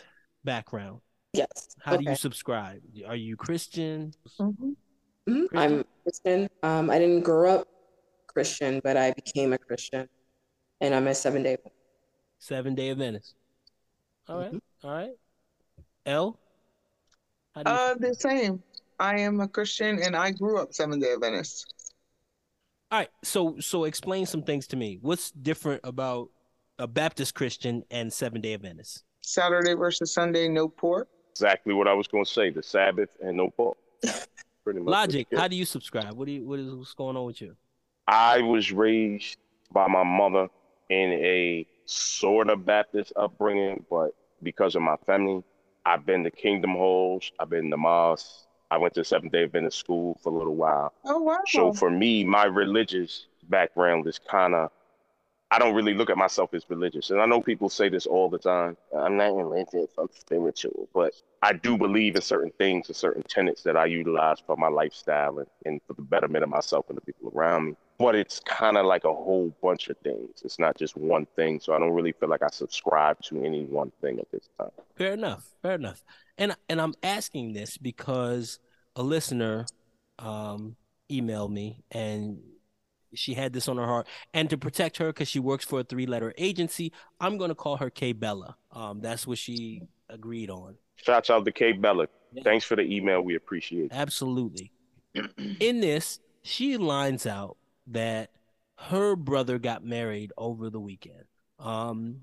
[0.43, 0.99] background.
[1.33, 1.75] Yes.
[1.81, 2.81] How do you subscribe?
[3.05, 4.13] Are you Christian?
[4.39, 4.75] Mhm.
[5.27, 5.47] Mhm.
[5.53, 6.49] I'm Christian.
[6.63, 7.67] Um, I didn't grow up
[8.27, 10.07] Christian, but I became a Christian,
[10.81, 11.57] and I'm a seven day.
[12.39, 13.35] Seven Day Adventist.
[14.27, 14.87] All right, Mm-hmm.
[14.87, 15.15] all right.
[16.05, 16.39] L.
[17.55, 18.63] How do you Uh, the same.
[18.99, 21.73] I am a Christian and I grew up Seventh Day Adventist.
[22.91, 24.97] All right, so so explain some things to me.
[25.01, 26.29] What's different about
[26.79, 29.03] a Baptist Christian and Seven Day Adventist?
[29.21, 31.07] Saturday versus Sunday, no pork.
[31.31, 32.49] exactly what I was going to say.
[32.49, 33.77] The Sabbath and no pork.
[34.63, 34.91] Pretty much.
[34.91, 35.27] Logic.
[35.35, 36.13] How do you subscribe?
[36.13, 37.55] What do you what is what's going on with you?
[38.07, 39.37] I was raised
[39.71, 40.47] by my mother
[40.89, 44.11] in a sort of Baptist upbringing, but
[44.43, 45.43] because of my family,
[45.85, 49.77] I've been to Kingdom Halls, I've been to mosque, I went to Seventh Day Adventist
[49.77, 50.93] school for a little while.
[51.05, 51.39] Oh wow.
[51.47, 54.71] So for me, my religious background is kind of
[55.49, 57.09] I don't really look at myself as religious.
[57.09, 58.75] And I know people say this all the time.
[58.97, 60.89] I'm not religious, I'm spiritual.
[60.93, 64.67] But I do believe in certain things and certain tenets that I utilize for my
[64.67, 67.75] lifestyle and, and for the betterment of myself and the people around me.
[67.97, 70.41] But it's kind of like a whole bunch of things.
[70.43, 71.59] It's not just one thing.
[71.61, 74.69] So I don't really feel like I subscribe to any one thing at this time.
[74.97, 75.45] Fair enough.
[75.61, 76.03] Fair enough.
[76.37, 78.59] And and I'm asking this because
[78.95, 79.65] a listener
[80.19, 80.75] um,
[81.09, 82.39] emailed me and
[83.13, 84.07] she had this on her heart.
[84.33, 87.55] And to protect her, because she works for a three letter agency, I'm going to
[87.55, 88.55] call her K Bella.
[88.71, 90.75] Um, that's what she agreed on.
[90.95, 92.07] Shouts out to K Bella.
[92.33, 92.43] Yeah.
[92.43, 93.21] Thanks for the email.
[93.21, 93.91] We appreciate it.
[93.93, 94.71] Absolutely.
[95.59, 98.31] In this, she lines out that
[98.77, 101.23] her brother got married over the weekend.
[101.59, 102.17] Um,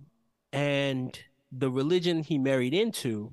[0.53, 1.19] and
[1.51, 3.33] the religion he married into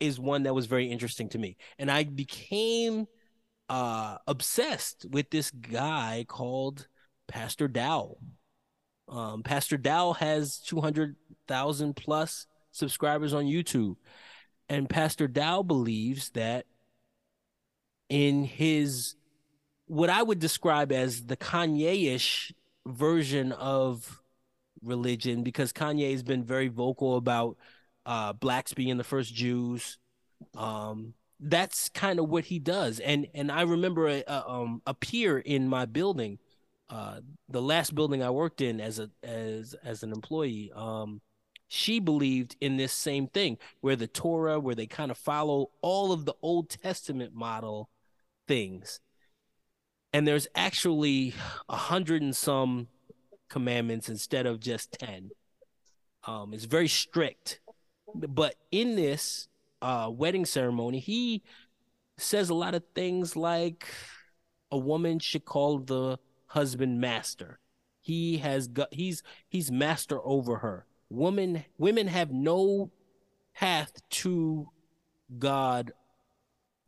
[0.00, 1.56] is one that was very interesting to me.
[1.78, 3.06] And I became
[3.68, 6.86] uh, obsessed with this guy called
[7.28, 8.16] Pastor Dow.
[9.08, 13.96] Um, Pastor Dow has 200,000 plus subscribers on YouTube.
[14.68, 16.66] And Pastor Dow believes that
[18.08, 19.14] in his,
[19.86, 22.52] what I would describe as the Kanye ish
[22.86, 24.20] version of
[24.82, 27.56] religion, because Kanye has been very vocal about
[28.06, 29.98] uh, blacks being the first Jews.
[30.56, 33.00] Um, that's kind of what he does.
[33.00, 36.38] And and I remember a, a, um, a peer in my building,
[36.88, 40.70] uh, the last building I worked in as a as as an employee.
[40.74, 41.20] Um,
[41.68, 46.12] she believed in this same thing, where the Torah, where they kind of follow all
[46.12, 47.90] of the Old Testament model
[48.46, 49.00] things,
[50.12, 51.34] and there's actually
[51.68, 52.88] a hundred and some
[53.48, 55.30] commandments instead of just ten.
[56.24, 57.60] Um, it's very strict,
[58.14, 59.48] but in this
[59.82, 61.42] uh, wedding ceremony, he
[62.16, 63.86] says a lot of things like
[64.70, 67.58] a woman should call the husband master.
[68.00, 70.86] He has got he's he's master over her.
[71.10, 72.90] Women women have no
[73.54, 74.68] path to
[75.38, 75.92] God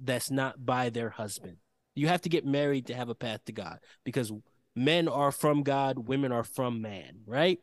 [0.00, 1.56] that's not by their husband.
[1.94, 4.32] You have to get married to have a path to God because
[4.74, 7.60] men are from God, women are from man, right?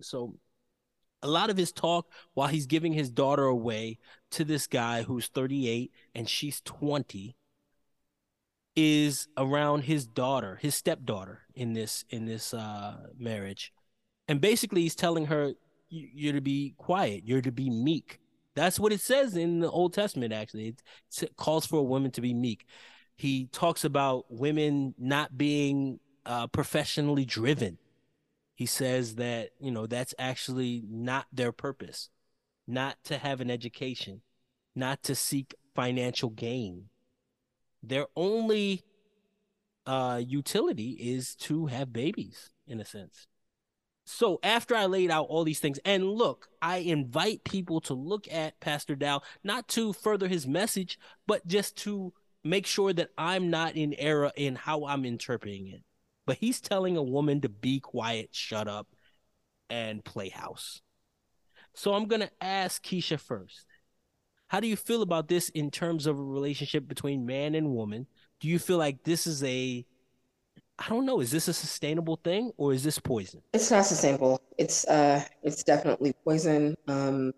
[0.00, 0.36] So
[1.24, 3.98] a lot of his talk while he's giving his daughter away
[4.30, 7.34] to this guy who's 38 and she's 20
[8.76, 13.72] is around his daughter, his stepdaughter in this in this uh marriage.
[14.28, 15.54] And basically he's telling her
[15.88, 18.20] you're to be quiet, you're to be meek.
[18.54, 20.76] That's what it says in the Old Testament actually.
[21.20, 22.66] It, calls for a woman to be meek.
[23.16, 27.78] He talks about women not being uh, professionally driven
[28.54, 32.10] he says that you know that's actually not their purpose.
[32.66, 34.22] Not to have an education
[34.74, 36.86] not to seek financial gain.
[37.82, 38.82] Their only
[39.86, 43.26] uh utility is to have babies in a sense.
[44.06, 48.30] So after i laid out all these things and look i invite people to look
[48.30, 53.48] at pastor dow not to further his message but just to make sure that i'm
[53.48, 55.82] not in error in how i'm interpreting it
[56.26, 58.88] but he's telling a woman to be quiet, shut up,
[59.70, 60.80] and play house.
[61.74, 63.66] So I'm gonna ask Keisha first.
[64.48, 68.06] How do you feel about this in terms of a relationship between man and woman?
[68.40, 69.84] Do you feel like this is a
[70.78, 73.42] I don't know, is this a sustainable thing or is this poison?
[73.52, 74.40] It's not sustainable.
[74.58, 76.76] It's uh it's definitely poison.
[76.88, 77.32] Um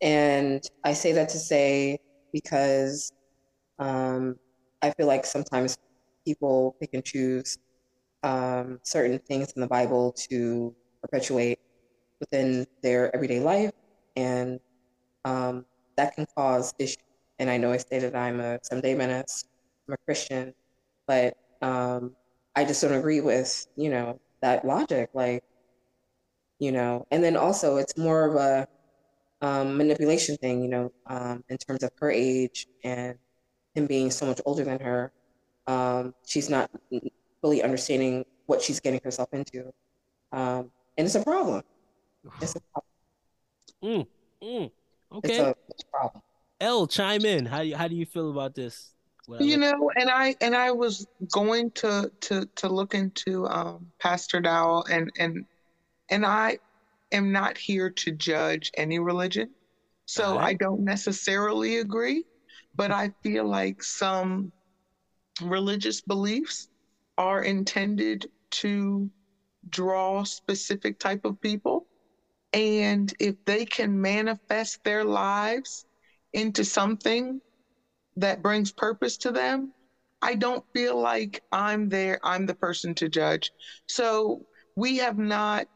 [0.00, 1.98] and I say that to say
[2.32, 3.12] because
[3.78, 4.36] um
[4.82, 5.76] I feel like sometimes
[6.26, 7.58] people pick and choose
[8.24, 11.60] um, certain things in the Bible to perpetuate
[12.20, 13.72] within their everyday life,
[14.16, 14.60] and
[15.24, 15.66] um,
[15.96, 16.98] that can cause issues.
[17.38, 19.48] And I know I stated I'm a Seventh Day Adventist,
[19.88, 20.54] I'm a Christian,
[21.06, 22.16] but um,
[22.56, 25.10] I just don't agree with you know that logic.
[25.14, 25.44] Like,
[26.58, 28.68] you know, and then also it's more of a
[29.46, 33.18] um, manipulation thing, you know, um, in terms of her age and
[33.74, 35.12] him being so much older than her.
[35.66, 36.70] Um, she's not
[37.44, 39.70] fully understanding what she's getting herself into.
[40.32, 41.62] Um, and it's a problem.
[42.40, 44.06] It's a problem.
[44.42, 44.70] Mm, mm,
[45.18, 45.28] okay.
[45.28, 46.22] It's a, it's a problem.
[46.62, 47.44] L, chime in.
[47.44, 48.94] How, how do you feel about this?
[49.40, 54.38] you know, and I and I was going to to to look into um, Pastor
[54.38, 55.46] Dowell, and and
[56.10, 56.58] and I
[57.10, 59.50] am not here to judge any religion,
[60.04, 60.48] so right.
[60.48, 62.24] I don't necessarily agree,
[62.76, 64.52] but I feel like some
[65.40, 66.68] religious beliefs
[67.18, 69.10] are intended to
[69.68, 71.86] draw specific type of people.
[72.52, 75.86] And if they can manifest their lives
[76.32, 77.40] into something
[78.16, 79.72] that brings purpose to them
[80.22, 83.50] i don't feel like i'm there i'm the person to judge.
[83.88, 84.42] So
[84.76, 85.66] we have not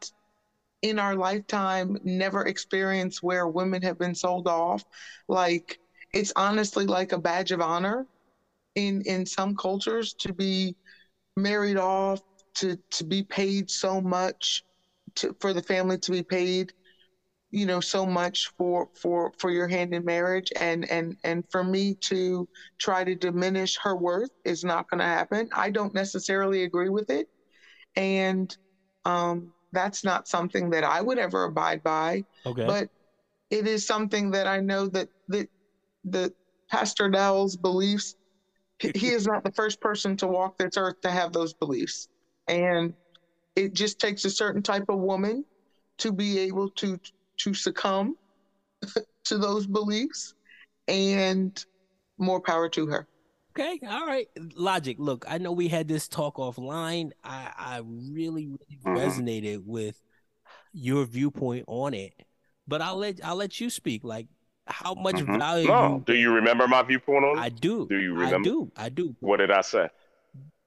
[0.81, 4.83] in our lifetime never experienced where women have been sold off.
[5.27, 5.77] Like
[6.13, 8.05] it's honestly like a badge of honor
[8.75, 10.75] in in some cultures to be
[11.41, 12.19] married off
[12.55, 14.63] to to be paid so much
[15.15, 16.71] to for the family to be paid
[17.51, 20.51] you know so much for for for your hand in marriage.
[20.55, 22.47] And and and for me to
[22.79, 25.49] try to diminish her worth is not going to happen.
[25.53, 27.27] I don't necessarily agree with it.
[27.95, 28.55] And
[29.05, 32.23] um that's not something that i would ever abide by.
[32.45, 32.65] Okay.
[32.65, 32.87] but
[33.49, 35.47] it is something that i know that that
[36.03, 36.33] the
[36.69, 38.15] pastor dowell's beliefs
[38.79, 42.07] he, is not the first person to walk this earth to have those beliefs
[42.47, 42.93] and
[43.55, 45.45] it just takes a certain type of woman
[45.97, 46.97] to be able to
[47.37, 48.15] to succumb
[49.25, 50.33] to those beliefs
[50.87, 51.63] and
[52.17, 53.07] more power to her
[53.57, 54.27] Okay, all right.
[54.55, 54.95] Logic.
[54.99, 57.11] Look, I know we had this talk offline.
[57.23, 58.95] I, I really, really Mhm.
[58.95, 59.99] resonated with
[60.71, 62.13] your viewpoint on it.
[62.67, 64.03] But I'll let I'll let you speak.
[64.03, 64.27] Like
[64.69, 65.37] how much Mhm.
[65.39, 65.95] value No.
[65.95, 67.41] you Do you remember my viewpoint on it?
[67.41, 67.87] I do.
[67.87, 68.37] Do you remember?
[68.49, 68.71] I do.
[68.77, 69.15] I do.
[69.19, 69.89] What did I say?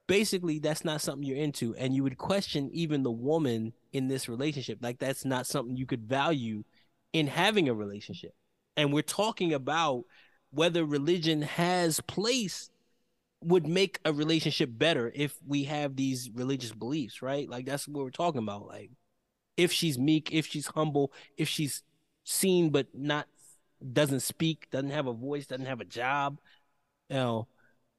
[0.07, 1.73] Basically, that's not something you're into.
[1.75, 4.79] And you would question even the woman in this relationship.
[4.81, 6.63] Like that's not something you could value
[7.13, 8.33] in having a relationship.
[8.75, 10.03] And we're talking about
[10.51, 12.69] whether religion has place
[13.41, 17.49] would make a relationship better if we have these religious beliefs, right?
[17.49, 18.67] Like that's what we're talking about.
[18.67, 18.91] Like
[19.57, 21.83] if she's meek, if she's humble, if she's
[22.23, 23.27] seen but not
[23.91, 26.39] doesn't speak, doesn't have a voice, doesn't have a job,
[27.09, 27.47] you know,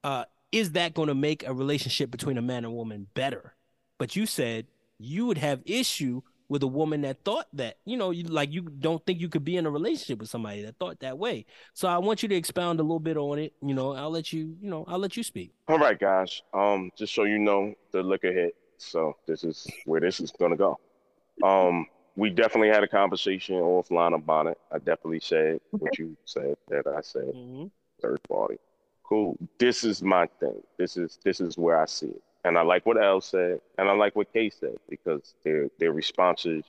[0.03, 3.55] uh, is that going to make a relationship between a man and woman better?
[3.99, 4.67] But you said
[4.99, 8.63] you would have issue with a woman that thought that, you know, you like you
[8.63, 11.47] don't think you could be in a relationship with somebody that thought that way.
[11.73, 13.55] So I want you to expound a little bit on it.
[13.63, 15.53] You know, I'll let you, you know, I'll let you speak.
[15.69, 16.43] All right, guys.
[16.53, 18.55] Um, just so you know, the liquor hit.
[18.77, 20.79] So this is where this is gonna go.
[21.43, 21.87] Um,
[22.17, 24.59] we definitely had a conversation offline about it.
[24.71, 27.33] I definitely said what you said that I said.
[27.35, 27.71] Mhm.
[28.01, 28.59] Third party.
[29.03, 29.37] Cool.
[29.59, 30.63] This is my thing.
[30.77, 32.23] This is this is where I see it.
[32.45, 35.93] And I like what Elle said, and I like what Kay said because their their
[35.93, 36.65] responses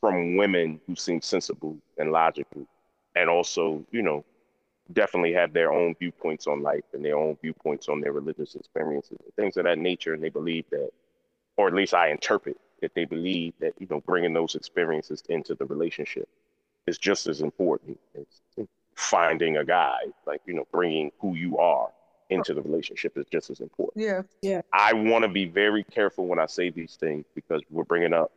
[0.00, 2.66] from women who seem sensible and logical,
[3.14, 4.24] and also you know
[4.94, 9.18] definitely have their own viewpoints on life and their own viewpoints on their religious experiences
[9.22, 10.14] and things of that nature.
[10.14, 10.90] And they believe that,
[11.58, 15.54] or at least I interpret that they believe that you know bringing those experiences into
[15.54, 16.28] the relationship
[16.86, 19.98] is just as important as finding a guy.
[20.26, 21.88] Like you know, bringing who you are
[22.30, 24.04] into the relationship is just as important.
[24.04, 24.60] yeah yeah.
[24.72, 28.30] I want to be very careful when I say these things because we're bringing up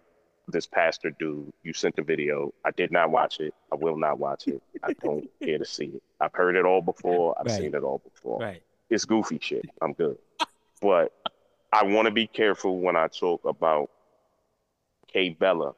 [0.47, 1.51] this pastor dude.
[1.63, 2.53] You sent the video.
[2.65, 3.53] I did not watch it.
[3.71, 4.61] I will not watch it.
[4.83, 6.03] I don't care to see it.
[6.19, 7.35] I've heard it all before.
[7.39, 7.57] I've Right.
[7.61, 8.39] seen it all before.
[8.39, 8.63] Right.
[8.89, 9.65] It's goofy shit.
[9.81, 10.17] I'm good.
[10.81, 11.13] But
[11.71, 13.89] I want to be careful when I talk about
[15.13, 15.73] Kay Bella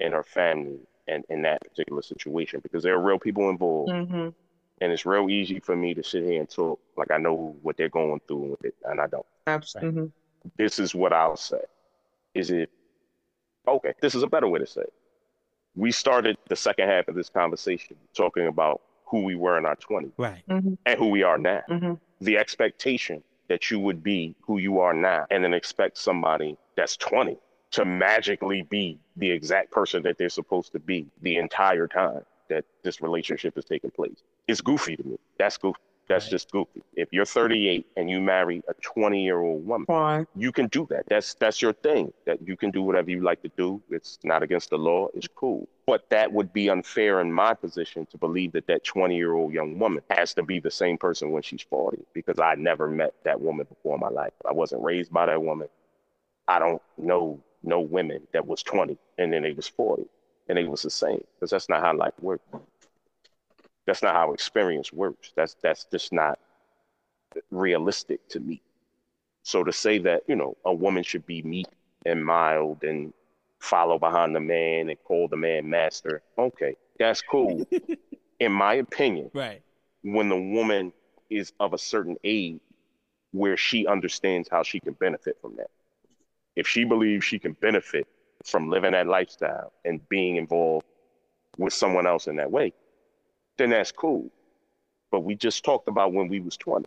[0.00, 4.28] and her family and in that particular situation because there are real people involved hmm
[4.82, 7.76] and it's real easy for me to sit here and talk like I know what
[7.76, 10.10] they're going through with it and I don't absolutely
[10.56, 11.60] this is what I'll say.
[12.34, 12.70] Is it
[13.68, 13.92] okay?
[14.00, 14.92] This is a better way to say it.
[15.76, 19.76] We started the second half of this conversation talking about who we were in our
[19.76, 20.42] 20s Right.
[20.48, 21.62] hmm and who we are now.
[21.68, 26.56] hmm The expectation that you would be who you are now and then expect somebody
[26.76, 27.38] that's 20
[27.72, 32.64] to magically be the exact person that they're supposed to be the entire time that
[32.82, 34.22] this relationship is taking place.
[34.48, 35.18] It's goofy to me.
[35.38, 35.78] That's goofy.
[36.08, 36.30] That's Right.
[36.32, 36.82] just goofy.
[36.96, 40.84] If you're 38 and you marry a 20 year old woman, why you can do
[40.90, 41.04] that.
[41.06, 42.12] That's that's your thing.
[42.26, 43.80] That you can do whatever you like to do.
[43.90, 45.06] It's not against the law.
[45.14, 45.68] It's cool.
[45.86, 49.52] But that would be unfair in my position to believe that that 20 year old
[49.52, 53.14] young woman has to be the same person when she's 40 because I never met
[53.22, 54.32] that woman before in my life.
[54.48, 55.68] I wasn't raised by that woman.
[56.48, 60.04] I don't know no women that was 20 and then they was 40
[60.48, 62.44] and they was the same because that's not how life works.
[63.86, 65.32] That's not how experience works.
[65.36, 66.38] That's that's just not
[67.50, 68.60] realistic to me.
[69.42, 71.66] So to say that, you know, a woman should be meek
[72.06, 73.12] and mild and
[73.58, 77.66] follow behind the man and call the man master, okay, that's cool.
[78.40, 79.62] In my opinion, Right.
[80.02, 80.92] when the woman
[81.28, 82.60] is of a certain age
[83.32, 85.70] where she understands how she can benefit from that.
[86.56, 88.06] If she believes she can benefit
[88.44, 90.86] from living that lifestyle and being involved
[91.58, 92.72] with someone else in that way,
[93.58, 94.30] then that's cool.
[95.10, 96.86] But we just talked about when we was 20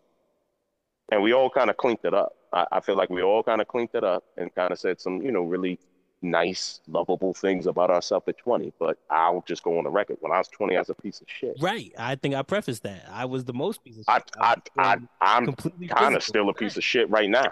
[1.11, 2.33] and we all kind of cleaned it up.
[2.51, 4.99] I, I feel like we all kind of cleaned it up and kind of said
[4.99, 5.79] some, you know, really
[6.23, 8.73] nice, lovable things about ourselves at 20.
[8.79, 10.17] But I'll just go on the record.
[10.21, 11.55] When I was 20, I was a piece of shit.
[11.59, 11.93] Right.
[11.97, 13.05] I think I prefaced that.
[13.11, 14.31] I was the most piece of I, shit.
[14.39, 17.51] I, I, still um, I'm completely kind of still a piece of shit right now.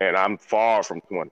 [0.00, 1.30] And I'm far from 20.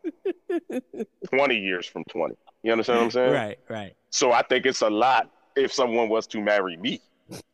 [1.28, 2.35] 20 years from 20.
[2.62, 3.33] You understand what I'm saying?
[3.33, 3.95] Right, right.
[4.11, 7.01] So I think it's a lot if someone was to marry me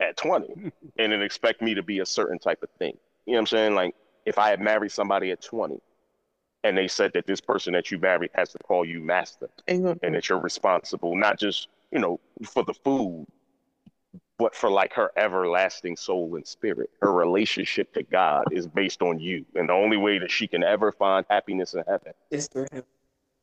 [0.00, 2.96] at 20 and then expect me to be a certain type of thing.
[3.26, 3.74] You know what I'm saying?
[3.74, 5.80] Like if I had married somebody at 20
[6.66, 9.48] and they said that this person that you married has to call you master
[10.02, 13.26] and that you're responsible, not just, you know, for the food,
[14.38, 16.90] but for like her everlasting soul and spirit.
[17.00, 19.46] Her relationship to God is based on you.
[19.54, 22.82] And the only way that she can ever find happiness in heaven It's through him.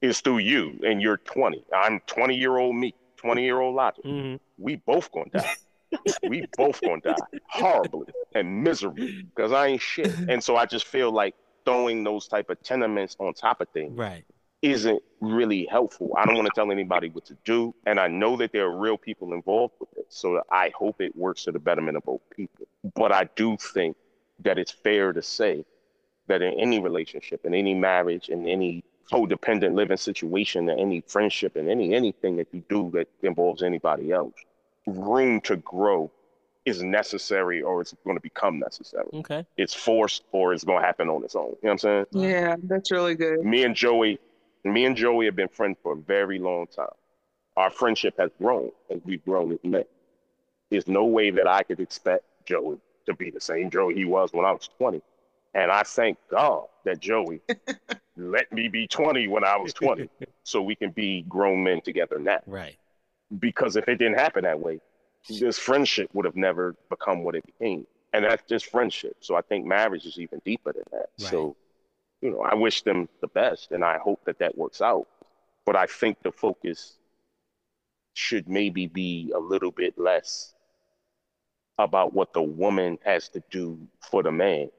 [0.01, 0.77] is through you.
[0.83, 1.63] And you're 20.
[1.73, 4.03] I'm 20 year old me, 20 year old Logic.
[4.03, 5.55] hmm We both gonna die.
[6.27, 10.13] we both gonna die horribly and miserably because I ain't shit.
[10.27, 11.35] And so I just feel like
[11.65, 14.25] throwing those type of tenements on top of things Right.
[14.61, 16.11] isn't really helpful.
[16.17, 18.77] I don't want to tell anybody what to do, and I know that there are
[18.77, 20.05] real people involved with it.
[20.09, 22.65] So I hope it works to the betterment of both people.
[22.95, 23.97] But I do think
[24.39, 25.65] that it's fair to say
[26.27, 31.57] that in any relationship, in any marriage, in any codependent living situation, in any friendship,
[31.57, 34.33] in any anything that you do that involves anybody else,
[34.87, 36.09] room to grow
[36.65, 39.07] is necessary or it's going to become necessary.
[39.13, 39.45] Okay.
[39.57, 41.49] It's forced or it's going to happen on its own.
[41.49, 42.05] You know what I'm saying?
[42.11, 43.43] Yeah, that's really good.
[43.43, 44.19] me and Joey,
[44.63, 46.87] me and Joey have been friends for a very long time.
[47.57, 49.83] Our friendship has grown as we've grown as men.
[50.71, 54.31] There's no way that I could expect Joey to be the same Joey he was
[54.31, 55.01] when I was 20.
[55.53, 57.41] And I thank God that Joey
[58.17, 60.09] let me be 20 when I was 20
[60.43, 62.39] so we can be grown men together now.
[62.47, 62.77] Right.
[63.37, 64.79] Because if it didn't happen that way,
[65.27, 67.85] this friendship would have never become what it became.
[68.13, 69.17] And that's just friendship.
[69.21, 71.09] So I think marriage is even deeper than that.
[71.19, 71.29] Right.
[71.29, 71.55] So,
[72.21, 75.07] you know, I wish them the best and I hope that that works out.
[75.65, 76.97] But I think the focus
[78.13, 80.53] should maybe be a little bit less
[81.79, 84.69] about what the woman has to do for the man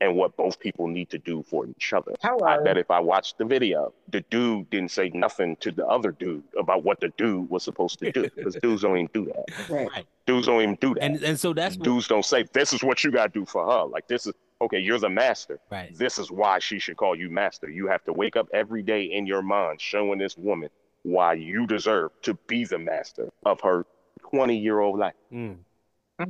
[0.00, 2.12] and what both people need to do for each other.
[2.22, 2.64] I Hello.
[2.64, 6.42] bet if I watched the video, the dude didn't say nothing to the other dude
[6.58, 9.68] about what the dude was supposed to do because dudes don't even do that.
[9.70, 9.88] Right.
[9.90, 10.06] Right.
[10.26, 11.02] Dudes don't even do that.
[11.02, 13.46] And and so that's what, dudes don't say this is what you got to do
[13.46, 13.84] for her.
[13.84, 14.78] Like this is okay.
[14.78, 15.58] You're the master.
[15.70, 15.96] right.
[15.96, 17.70] This is why she should call you master.
[17.70, 20.70] You have to wake up every day in your mind showing this woman
[21.02, 23.86] why you deserve to be the master of her
[24.30, 25.14] 20 year old life.
[25.32, 25.58] Mm.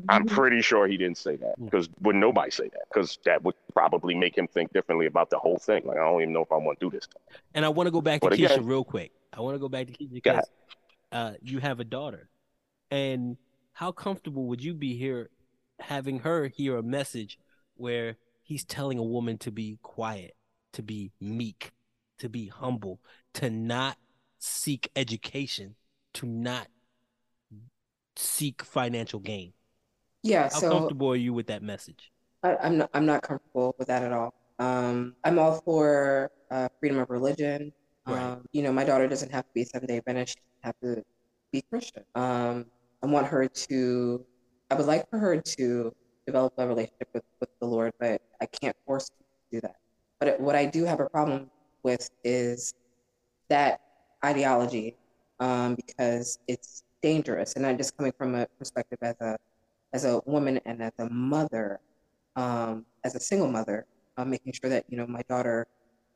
[0.09, 2.83] I'm pretty sure he didn't say that because would nobody say that?
[2.93, 5.83] Because that would probably make him think differently about the whole thing.
[5.85, 7.07] Like I don't even know if I want to do this.
[7.55, 9.13] And I want to go back to But Keisha real quick.
[9.33, 10.51] I want to go back to Keisha Go because
[11.13, 12.31] uh, you have a daughter,
[12.91, 13.37] and
[13.73, 15.29] how comfortable would you be here
[15.81, 17.39] having her hear a message
[17.75, 20.35] where he's telling a woman to be quiet,
[20.73, 21.73] to be meek,
[22.19, 23.01] to be humble,
[23.35, 23.99] to not
[24.39, 25.75] seek education,
[26.15, 26.69] to not
[28.17, 29.53] seek financial gain?
[30.25, 30.45] Yeah.
[30.45, 32.11] How So comfortable are you with that message?
[32.43, 34.35] I, I'm not I'm not comfortable with that at all.
[34.59, 37.73] Um, I'm all for uh, freedom of religion.
[38.07, 38.21] Right.
[38.21, 40.97] Um, you know, my daughter doesn't have to be Seventh Day Adventist; she doesn't have
[40.97, 41.03] to
[41.53, 42.05] be Christian.
[42.15, 42.67] Um,
[43.03, 44.27] I want her to.
[44.71, 45.95] I would like for her to
[46.27, 49.77] develop a relationship with, with the Lord, but I can't force her to do that.
[50.19, 51.51] But it, what I do have a problem
[51.83, 52.73] with is
[53.51, 53.81] that
[54.25, 54.97] ideology,
[55.39, 59.37] um, because it's dangerous, and I'm just coming from a perspective as a
[59.95, 61.81] as a woman and as a mother,
[62.37, 63.87] um, as a single mother,
[64.19, 65.67] uh, making sure that you know my daughter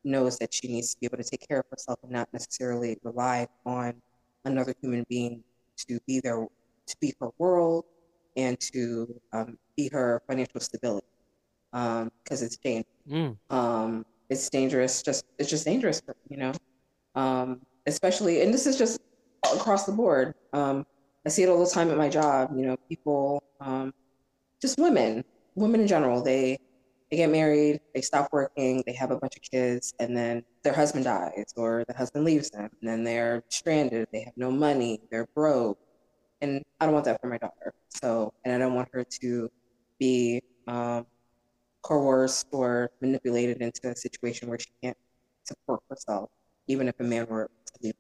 [0.04, 2.98] knows that she needs to be able to take care of herself and not necessarily
[3.02, 3.94] rely on
[4.44, 5.42] another human being
[5.76, 6.46] to be there
[6.86, 7.84] to be her world
[8.36, 11.06] and to um, be her financial stability
[11.72, 13.38] because it's dangerous Mm.
[13.48, 15.02] um, it's dangerous.
[15.02, 16.52] Just it's just dangerous, for, you know.
[17.14, 19.00] Um, especially, and this is just
[19.54, 20.34] across the board.
[21.28, 22.52] I see it all the time at my job.
[22.56, 23.92] You know, people, um,
[24.62, 25.22] just women,
[25.56, 26.22] women in general.
[26.22, 26.58] They
[27.10, 30.72] they get married, they stop working, they have a bunch of kids, and then their
[30.72, 34.08] husband dies or the husband leaves them, and then they're stranded.
[34.10, 35.00] They have no money.
[35.10, 35.78] They're broke,
[36.40, 37.74] and I don't want that for my daughter.
[37.90, 39.50] So, and I don't want her to
[39.98, 41.04] be um,
[41.82, 44.96] coerced or manipulated into a situation where she can't
[45.44, 46.30] support herself,
[46.68, 47.94] even if a man were to leave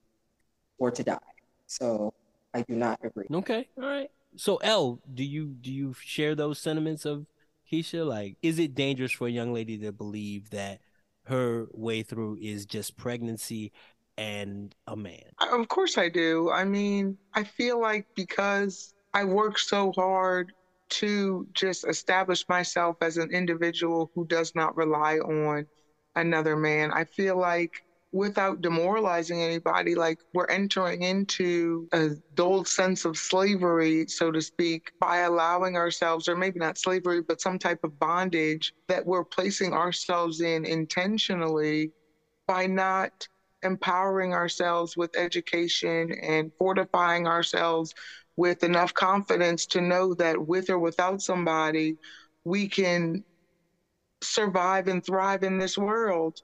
[0.78, 1.18] or to die.
[1.66, 2.14] So
[2.54, 3.26] I do not agree.
[3.32, 4.10] Okay, all right.
[4.36, 7.26] So L, do you do you share those sentiments of
[7.70, 8.06] Keisha?
[8.06, 10.80] Like, is it dangerous for a young lady to believe that
[11.24, 13.72] her way through is just pregnancy
[14.16, 15.22] and a man?
[15.40, 16.50] Of course I do.
[16.50, 20.52] I mean, I feel like because I work so hard
[20.90, 25.66] to just establish myself as an individual who does not rely on
[26.14, 27.72] another man, I feel like
[28.12, 34.90] without demoralizing anybody, like we're entering into a dull sense of slavery, so to speak,
[34.98, 39.74] by allowing ourselves, or maybe not slavery, but some type of bondage that we're placing
[39.74, 41.92] ourselves in intentionally
[42.46, 43.10] by not
[43.62, 47.92] empowering ourselves with education and fortifying ourselves
[48.36, 51.98] with enough confidence to know that with or without somebody,
[52.44, 53.22] we can
[54.22, 56.38] survive and thrive in this world.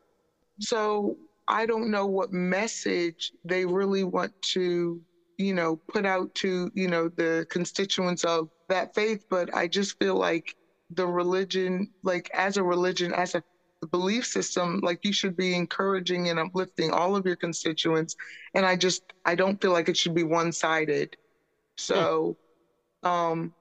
[0.61, 1.17] So
[1.49, 5.01] I don't know what message they really want to,
[5.39, 9.99] you know, put out to, you know, the constituents of that faith, but I just
[9.99, 10.55] feel like
[10.91, 13.43] the religion, like as a religion, as a
[13.91, 18.17] belief system, like you should be encouraging and uplifting all of your constituents.
[18.55, 21.17] And I just, I don't feel like it should be one sided.
[21.77, 22.37] So,
[23.03, 23.53] um,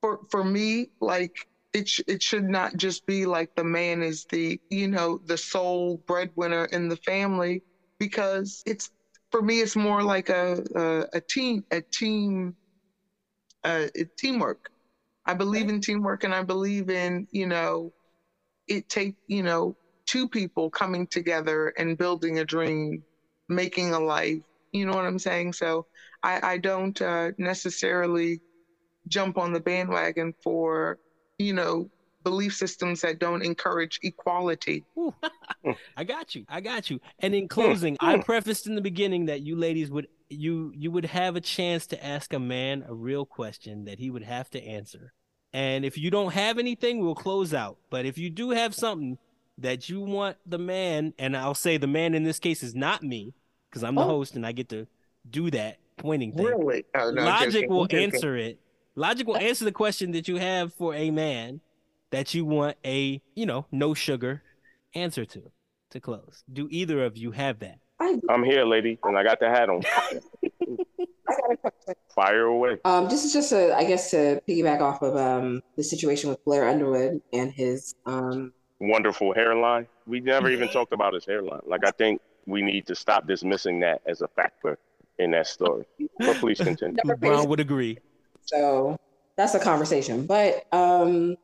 [0.00, 1.34] for, for me, like
[1.72, 5.38] it sh- it should not just be like the man is the you know the
[5.38, 7.62] sole breadwinner in the family
[7.98, 8.90] because it's
[9.30, 12.56] for me it's more like a a, a team a team
[13.64, 13.86] uh,
[14.18, 14.58] teamwork.
[15.26, 17.92] I believe in teamwork and I believe in you know
[18.68, 23.04] it take you know two people coming together and building a dream,
[23.48, 24.40] making a life.
[24.72, 25.54] You know what I'm saying?
[25.54, 25.86] So
[26.22, 28.42] I I don't uh, necessarily
[29.08, 30.98] jump on the bandwagon for
[31.38, 31.90] you know,
[32.24, 34.84] belief systems that don't encourage equality.
[35.96, 36.44] I got you.
[36.48, 37.00] I got you.
[37.18, 38.20] And in closing, I Hmm.
[38.22, 42.04] prefaced in the beginning that you ladies would you you would have a chance to
[42.04, 45.12] ask a man a real question that he would have to answer.
[45.52, 47.76] And if you don't have anything, we'll close out.
[47.90, 49.18] But if you do have something
[49.58, 53.02] that you want the man, and I'll say the man in this case is not
[53.02, 53.34] me,
[53.70, 54.08] because I'm the Oh.
[54.08, 54.86] host and I get to
[55.28, 56.46] do that pointing thing.
[56.46, 56.84] Really?
[56.94, 58.04] Oh, no, Logic will joking.
[58.14, 58.58] answer it.
[58.94, 61.60] Logic will answer the question that you have for a man
[62.10, 64.42] that you want a, you know, no sugar
[64.94, 65.50] answer to
[65.90, 66.44] to close.
[66.52, 67.78] Do either of you have that?
[68.00, 69.82] I, I'm here, lady, and I got the hat on.
[70.42, 71.94] I got a question.
[72.14, 72.78] Fire away.
[72.84, 76.44] Um, this is just a, I guess, to piggyback off of um the situation with
[76.44, 78.52] Blair Underwood and his um.
[78.80, 79.86] Wonderful hairline.
[80.06, 81.60] We never even talked about his hairline.
[81.64, 84.76] Like I think we need to stop dismissing that as a factor
[85.18, 85.84] in that story.
[86.18, 86.96] But please continue.
[87.18, 87.98] Brown would agree.
[88.46, 88.96] So
[89.36, 91.36] that's a conversation, but um,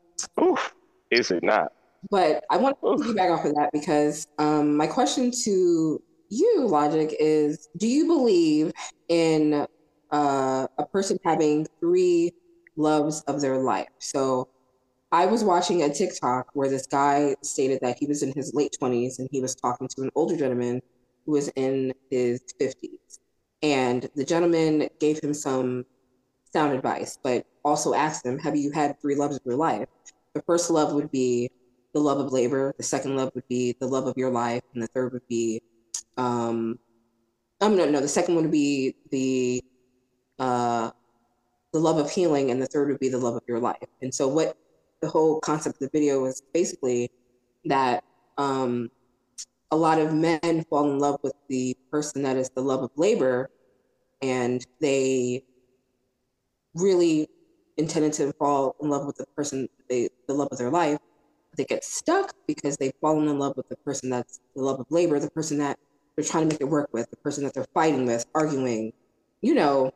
[0.42, 0.74] Oof.
[1.10, 1.72] Is it not?
[2.10, 3.00] but I want to Oof.
[3.00, 8.72] piggyback off of that because um, my question to you, Logic, is: Do you believe
[9.08, 9.66] in
[10.10, 12.32] uh, a person having three
[12.76, 13.88] loves of their life?
[13.98, 14.48] So
[15.10, 18.76] I was watching a TikTok where this guy stated that he was in his late
[18.80, 20.82] 20s and he was talking to an older gentleman
[21.24, 23.18] who was in his 50s.
[23.62, 25.84] And the gentleman gave him some
[26.52, 29.88] sound advice, but also ask them, Have you had three loves of your life?
[30.34, 31.50] The first love would be
[31.94, 34.82] the love of labor, the second love would be the love of your life, and
[34.82, 35.60] the third would be
[36.16, 36.78] um
[37.60, 39.62] um no no the second one would be the
[40.38, 40.90] uh
[41.72, 43.76] the love of healing and the third would be the love of your life.
[44.02, 44.56] And so what
[45.00, 47.10] the whole concept of the video was basically
[47.64, 48.04] that
[48.36, 48.90] um
[49.70, 52.90] a lot of men fall in love with the person that is the love of
[52.96, 53.50] labor
[54.22, 55.42] and they
[56.74, 57.28] really
[57.76, 60.98] intended to fall in love with the person they the love of their life
[61.56, 64.86] they get stuck because they've fallen in love with the person that's the love of
[64.90, 65.78] labor the person that
[66.16, 68.92] they're trying to make it work with the person that they're fighting with arguing
[69.42, 69.92] you know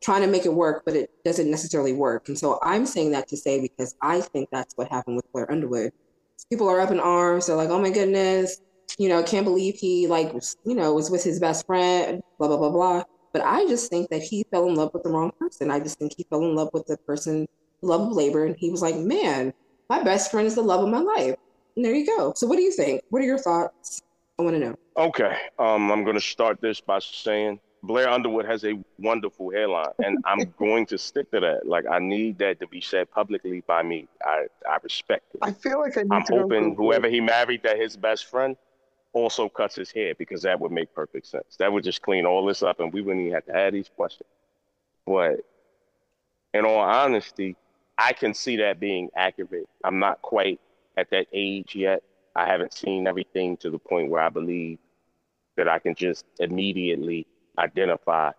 [0.00, 2.28] trying to make it work but it doesn't necessarily work.
[2.28, 5.50] And so i'm saying that to say because i think that's what happened with blair
[5.50, 5.92] underwood.
[6.48, 7.46] People are up in arms.
[7.46, 8.60] They're like oh my goodness.
[8.98, 10.32] You know can't believe he like
[10.64, 14.10] you know was with his best friend blah blah blah blah but I just think
[14.10, 15.70] that he fell in love with the wrong person.
[15.70, 17.46] I just think he fell in love with the person,
[17.82, 18.44] love of labor.
[18.44, 19.52] And he was like, man,
[19.88, 21.36] my best friend is the love of my life.
[21.76, 22.32] And there you go.
[22.36, 23.02] So what do you think?
[23.10, 24.02] What are your thoughts?
[24.38, 24.74] I want to know.
[24.96, 25.36] Okay.
[25.58, 30.18] Um, I'm going to start this by saying Blair Underwood has a wonderful hairline, and
[30.24, 31.66] I'm going to stick to that.
[31.66, 34.08] Like, I need that to be said publicly by me.
[34.24, 35.40] I, I respect it.
[35.42, 38.26] I feel like I need I'm to go hoping whoever he married, that his best
[38.26, 38.56] friend
[39.12, 41.56] also cuts his hair because that would make perfect sense.
[41.58, 43.90] That would just clean all this up, and we wouldn't even have to add these
[43.94, 44.28] questions.
[45.06, 45.40] But
[46.54, 47.56] in all honesty,
[47.98, 49.68] I can see that being accurate.
[49.84, 50.60] I'm not quite
[50.96, 52.02] at that age yet.
[52.34, 54.78] I haven't seen everything to the point where I believe
[55.56, 57.26] that I can just immediately
[57.58, 58.30] identify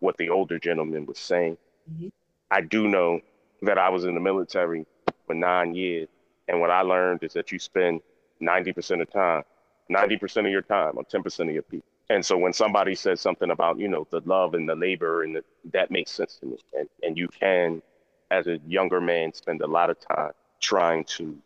[0.00, 1.56] what the older gentleman was saying.
[1.90, 2.12] Mhm.
[2.50, 3.20] I do know
[3.62, 4.86] that I was in the military
[5.26, 6.08] for nine years,
[6.48, 8.02] and what I learned is that you spend
[8.40, 9.44] 90% of time,
[9.90, 11.88] 90% of your time on 10% of your people.
[12.10, 15.36] And so when somebody says something about, you know, the love and the labor and
[15.36, 16.58] the, that makes sense to me.
[16.74, 17.82] And, and you can,
[18.30, 21.38] as a younger man, spend a lot of time trying to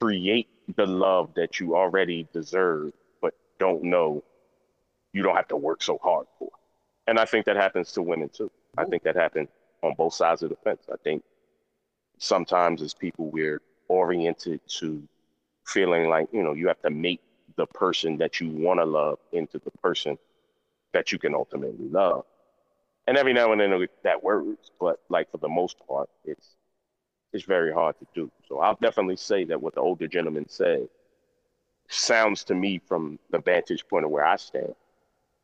[0.00, 4.22] create the love that you already deserve, but don't know
[5.16, 6.50] you don't have to work so hard for.
[7.06, 8.50] And I think that happens to women too.
[8.76, 9.48] I think that happens
[9.82, 10.82] on both sides of the fence.
[10.92, 11.22] I think
[12.18, 15.02] sometimes as people we're oriented to
[15.64, 17.20] feeling like, you know, you have to make
[17.56, 20.18] the person that you want to love into the person
[20.92, 22.24] that you can ultimately love.
[23.06, 26.56] And every now and then that works, but like for the most part, it's
[27.32, 28.30] it's very hard to do.
[28.48, 30.88] So I'll definitely say that what the older gentleman said
[31.88, 34.74] sounds to me from the vantage point of where I stand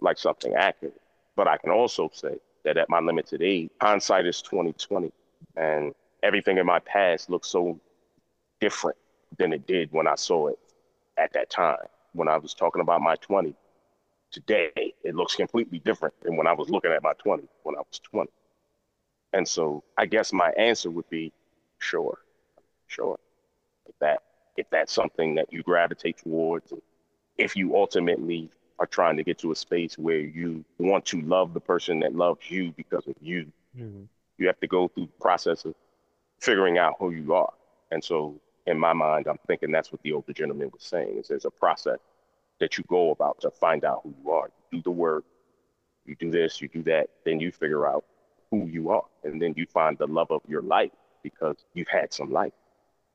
[0.01, 1.01] like something accurate.
[1.37, 5.13] But I can also say that at my limited age, hindsight is 2020
[5.57, 7.79] and everything in my past looks so
[8.61, 8.99] different
[9.39, 10.59] than it did when I saw it
[11.17, 11.87] at that time.
[12.13, 13.55] When I was talking about my 20,
[14.31, 17.81] today it looks completely different than when I was looking at my 20 when I
[17.81, 18.31] was 20.
[19.33, 21.33] And so I guess my answer would be
[21.79, 22.19] sure,
[22.87, 23.19] sure.
[23.87, 24.23] If that
[24.57, 26.73] if that's something that you gravitate towards,
[27.39, 31.55] if you ultimately are trying to get to a space where you want to love
[31.55, 34.03] the person that loves you because of you, mm-hmm.
[34.39, 35.75] you have to go through the process of
[36.41, 37.53] figuring out who you are.
[37.91, 41.29] And so in my mind, I'm thinking that's what the older gentleman was saying is
[41.29, 41.99] there's a process
[42.61, 44.51] that you go about to find out who you are.
[44.71, 45.25] You do the work,
[46.07, 48.05] you do this, you do that, then you figure out
[48.51, 49.05] who you are.
[49.25, 52.53] And then you find the love of your life because you've had some life.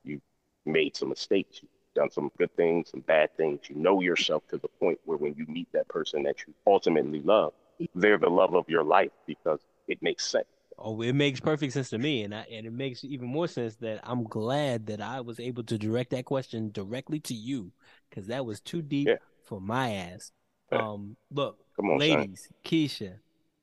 [0.04, 0.22] you've
[0.66, 1.62] made some mistakes.
[1.62, 3.62] You've done some good things, some bad things.
[3.70, 7.22] You know yourself to the point where when you meet that person that you ultimately
[7.22, 7.54] love,
[7.96, 10.48] they're the love of your life because it makes sense.
[10.80, 13.76] Oh, it makes perfect sense to me, and I, and it makes even more sense
[13.78, 17.72] that I'm glad that I was able to direct that question directly to you
[18.10, 19.16] because that was too deep yeah.
[19.44, 20.32] for my ass.
[20.72, 22.58] Um, look, Come on, ladies, son.
[22.64, 23.14] Keisha,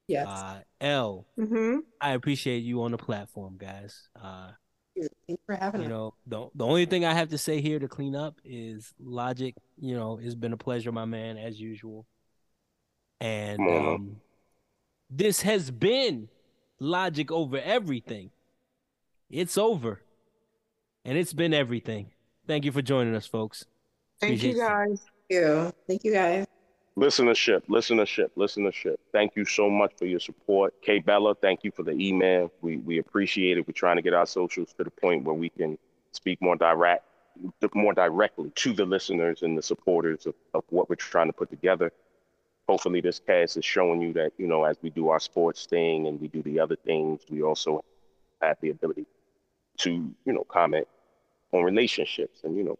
[0.09, 1.79] yes, uh, L, mm-hmm.
[2.01, 4.09] I appreciate you on the platform, guys.
[4.21, 4.51] Uh,
[5.27, 7.89] Thanks for having you know, the the only thing I have to say here to
[7.89, 9.55] clean up is logic.
[9.79, 12.07] You know, it's been a pleasure, my man, as usual.
[13.21, 14.17] And um,
[15.11, 16.29] this has been
[16.81, 18.31] logic over everything.
[19.31, 20.03] It's over,
[21.05, 22.13] and it's been everything.
[22.47, 23.65] Thank you for joining us, folks.
[24.21, 25.01] Thank Appreciate you, guys.
[25.29, 25.73] Thank you.
[25.87, 26.47] Thank you, guys.
[26.97, 28.97] Listenership, listenership, listenership.
[29.13, 30.81] Thank you so much for your support.
[30.81, 32.53] Kay Bella, thank you for the email.
[32.61, 33.67] We we appreciate it.
[33.67, 35.77] We're trying to get our socials to the point where we can
[36.13, 37.05] speak more direct
[37.75, 41.51] more directly to the listeners and the supporters of, of what we're trying to put
[41.51, 41.93] together.
[42.69, 46.07] Hopefully this cast is showing you that, you know, as we do our sports thing
[46.07, 47.85] and we do the other things, we also
[48.41, 49.07] have the ability
[49.79, 49.91] to,
[50.25, 50.89] you know, comment
[51.53, 52.79] on relationships and, you know,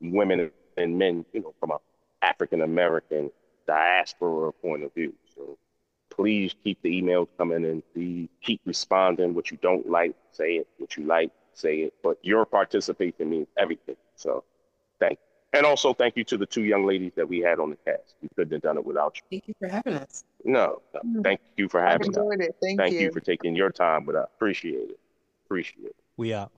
[0.00, 1.78] women and men, you know, from a
[2.22, 3.30] African American
[3.66, 5.14] diaspora point of view.
[5.34, 5.58] So
[6.10, 9.34] please keep the emails coming and keep responding.
[9.34, 10.68] What you don't like, say it.
[10.78, 11.94] What you like, say it.
[12.02, 13.96] But your participation means everything.
[14.16, 14.44] So
[14.98, 15.33] thank you.
[15.54, 18.14] And also thank you to the two young ladies that we had on the cast.
[18.20, 19.22] We couldn't have done it without you.
[19.30, 20.24] Thank you for having us.
[20.44, 21.22] No, no mm-hmm.
[21.22, 22.16] thank you for having us.
[22.16, 22.56] It.
[22.60, 23.00] Thank, thank you.
[23.00, 24.28] you for taking your time with us.
[24.34, 24.98] Appreciate it.
[25.46, 25.96] Appreciate it.
[26.16, 26.52] We out.